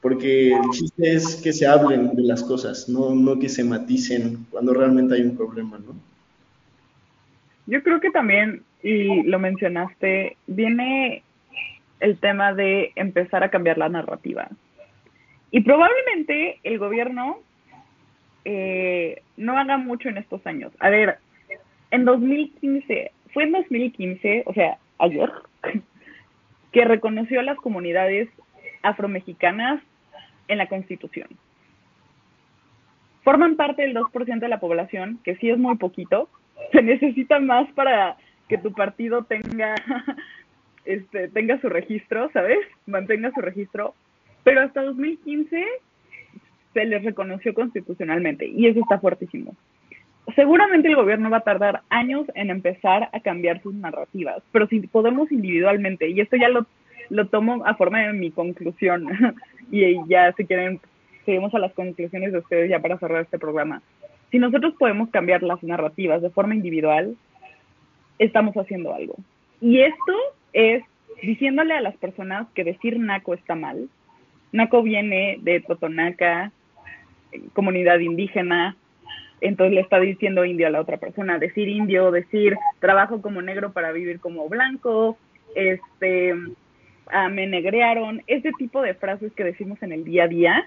[0.00, 4.46] porque el chiste es que se hablen de las cosas, no, no que se maticen
[4.50, 5.94] cuando realmente hay un problema, ¿no?
[7.66, 11.22] Yo creo que también, y lo mencionaste, viene
[12.00, 14.48] el tema de empezar a cambiar la narrativa.
[15.50, 17.40] Y probablemente el gobierno
[18.44, 20.72] eh, no haga mucho en estos años.
[20.78, 21.18] A ver,
[21.90, 25.30] en 2015, fue en 2015, o sea, ayer,
[26.72, 28.28] que reconoció a las comunidades
[28.82, 29.82] afromexicanas
[30.48, 31.28] en la Constitución.
[33.22, 36.28] Forman parte del 2% de la población, que sí es muy poquito.
[36.72, 38.16] Se necesita más para
[38.48, 39.74] que tu partido tenga,
[40.84, 42.58] este, tenga su registro, ¿sabes?
[42.86, 43.94] Mantenga su registro.
[44.44, 45.66] Pero hasta 2015
[46.72, 49.54] se les reconoció constitucionalmente y eso está fuertísimo.
[50.34, 54.80] Seguramente el gobierno va a tardar años en empezar a cambiar sus narrativas, pero si
[54.80, 56.66] podemos individualmente, y esto ya lo,
[57.10, 59.06] lo tomo a forma de mi conclusión,
[59.70, 60.80] y ya si quieren,
[61.24, 63.82] seguimos a las conclusiones de ustedes ya para cerrar este programa.
[64.30, 67.16] Si nosotros podemos cambiar las narrativas de forma individual,
[68.18, 69.14] estamos haciendo algo.
[69.60, 70.14] Y esto
[70.52, 70.82] es
[71.22, 73.88] diciéndole a las personas que decir naco está mal.
[74.52, 76.52] Naco viene de Totonaca,
[77.52, 78.76] comunidad indígena,
[79.40, 81.38] entonces le está diciendo indio a la otra persona.
[81.38, 85.16] Decir indio, decir trabajo como negro para vivir como blanco,
[85.54, 86.34] este,
[87.12, 90.64] ah, me negrearon, ese tipo de frases que decimos en el día a día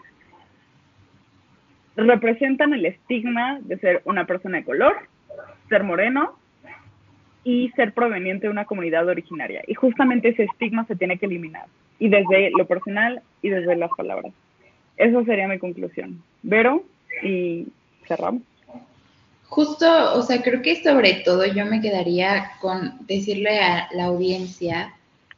[1.96, 4.96] representan el estigma de ser una persona de color,
[5.70, 6.38] ser moreno
[7.44, 9.62] y ser proveniente de una comunidad originaria.
[9.68, 11.66] Y justamente ese estigma se tiene que eliminar,
[12.00, 14.34] y desde lo personal y desde las palabras.
[14.98, 16.22] Esa sería mi conclusión.
[16.44, 16.84] Vero,
[17.24, 17.68] y
[18.08, 18.44] cerramos.
[19.48, 24.94] Justo, o sea, creo que sobre todo yo me quedaría con decirle a la audiencia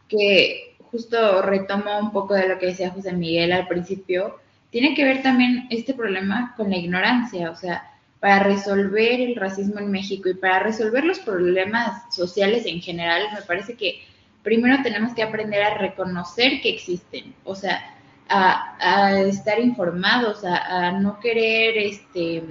[0.08, 4.39] que justo retomo un poco de lo que decía José Miguel al principio,
[4.69, 9.79] tiene que ver también este problema con la ignorancia, o sea, para resolver el racismo
[9.79, 14.03] en México y para resolver los problemas sociales en general, me parece que
[14.43, 17.97] primero tenemos que aprender a reconocer que existen, o sea,
[18.29, 22.43] a, estar informados, a, a, no querer este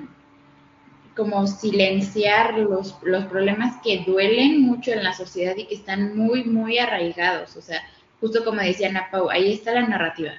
[1.17, 6.45] como silenciar los, los problemas que duelen mucho en la sociedad y que están muy,
[6.45, 7.57] muy arraigados.
[7.57, 7.83] O sea,
[8.23, 10.31] justo como decía Ana Pau, ahí está la narrativa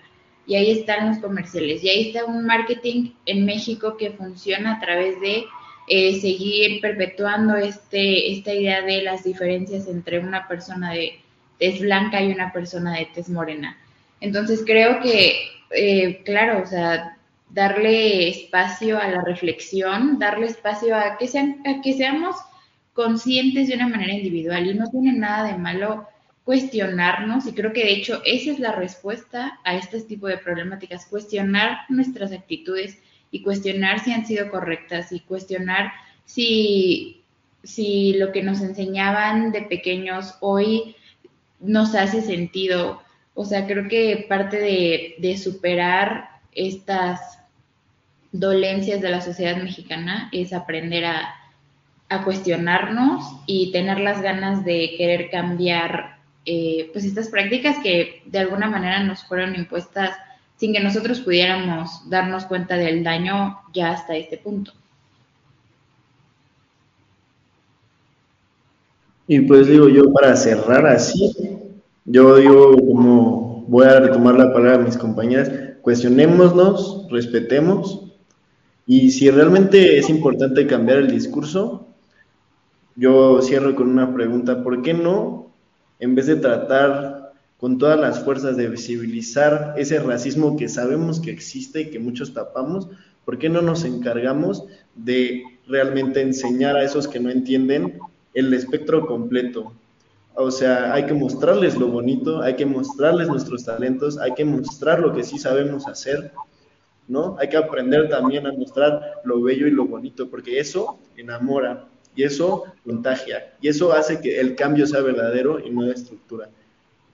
[0.48, 4.80] y ahí están los comerciales y ahí está un marketing en México que funciona a
[4.80, 5.44] través de
[5.90, 11.20] eh, seguir perpetuando este, esta idea de las diferencias entre una persona de
[11.60, 13.78] tez blanca y una persona de tez morena.
[14.22, 15.36] Entonces creo que,
[15.72, 17.18] eh, claro, o sea,
[17.50, 22.38] darle espacio a la reflexión, darle espacio a que, sean, a que seamos
[22.94, 26.08] conscientes de una manera individual y no tiene nada de malo
[26.46, 31.06] cuestionarnos y creo que de hecho esa es la respuesta a este tipo de problemáticas,
[31.06, 32.98] cuestionar nuestras actitudes
[33.32, 35.92] y cuestionar si han sido correctas y cuestionar
[36.26, 37.24] si,
[37.64, 40.96] si lo que nos enseñaban de pequeños hoy
[41.60, 43.02] nos hace sentido.
[43.34, 47.40] O sea, creo que parte de, de superar estas
[48.32, 51.36] dolencias de la sociedad mexicana es aprender a,
[52.10, 58.40] a cuestionarnos y tener las ganas de querer cambiar eh, pues estas prácticas que de
[58.40, 60.12] alguna manera nos fueron impuestas
[60.58, 64.72] sin que nosotros pudiéramos darnos cuenta del daño ya hasta este punto.
[69.28, 71.32] Y pues digo yo, para cerrar así,
[72.06, 75.50] yo digo como voy a retomar la palabra de mis compañeras,
[75.82, 78.04] cuestionémonos, respetemos,
[78.86, 81.88] y si realmente es importante cambiar el discurso,
[82.96, 85.43] yo cierro con una pregunta, ¿por qué no,
[86.04, 91.32] en vez de tratar con todas las fuerzas de visibilizar ese racismo que sabemos que
[91.32, 92.90] existe y que muchos tapamos,
[93.24, 98.00] ¿por qué no nos encargamos de realmente enseñar a esos que no entienden
[98.34, 99.72] el espectro completo?
[100.36, 105.00] O sea, hay que mostrarles lo bonito, hay que mostrarles nuestros talentos, hay que mostrar
[105.00, 106.34] lo que sí sabemos hacer
[107.08, 107.36] ¿no?
[107.40, 111.86] Hay que aprender también a mostrar lo bello y lo bonito, porque eso enamora
[112.16, 116.50] y eso contagia y eso hace que el cambio sea verdadero y no de estructura.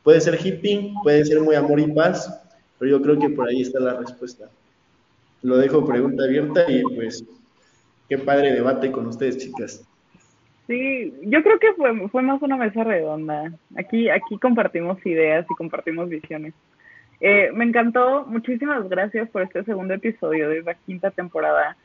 [0.04, 2.41] Puede ser hippie, puede ser muy amor y paz,
[2.78, 4.50] pero yo creo que por ahí está la respuesta.
[5.41, 7.24] Lo dejo pregunta abierta y pues
[8.08, 9.86] qué padre debate con ustedes, chicas.
[10.68, 13.52] Sí, yo creo que fue, fue más una mesa redonda.
[13.76, 16.54] Aquí, aquí compartimos ideas y compartimos visiones.
[17.22, 21.76] Eh, me encantó, muchísimas gracias por este segundo episodio de la quinta temporada.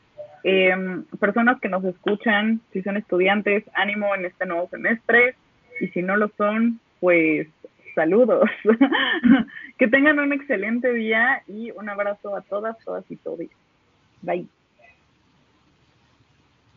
[0.47, 5.33] Em, personas que nos escuchan, si son estudiantes, ánimo en este nuevo semestre
[5.81, 7.47] y si no lo son, pues
[7.95, 8.47] saludos.
[9.79, 13.39] que tengan un excelente día y un abrazo a todas, todas y todos.
[14.21, 14.47] Bye.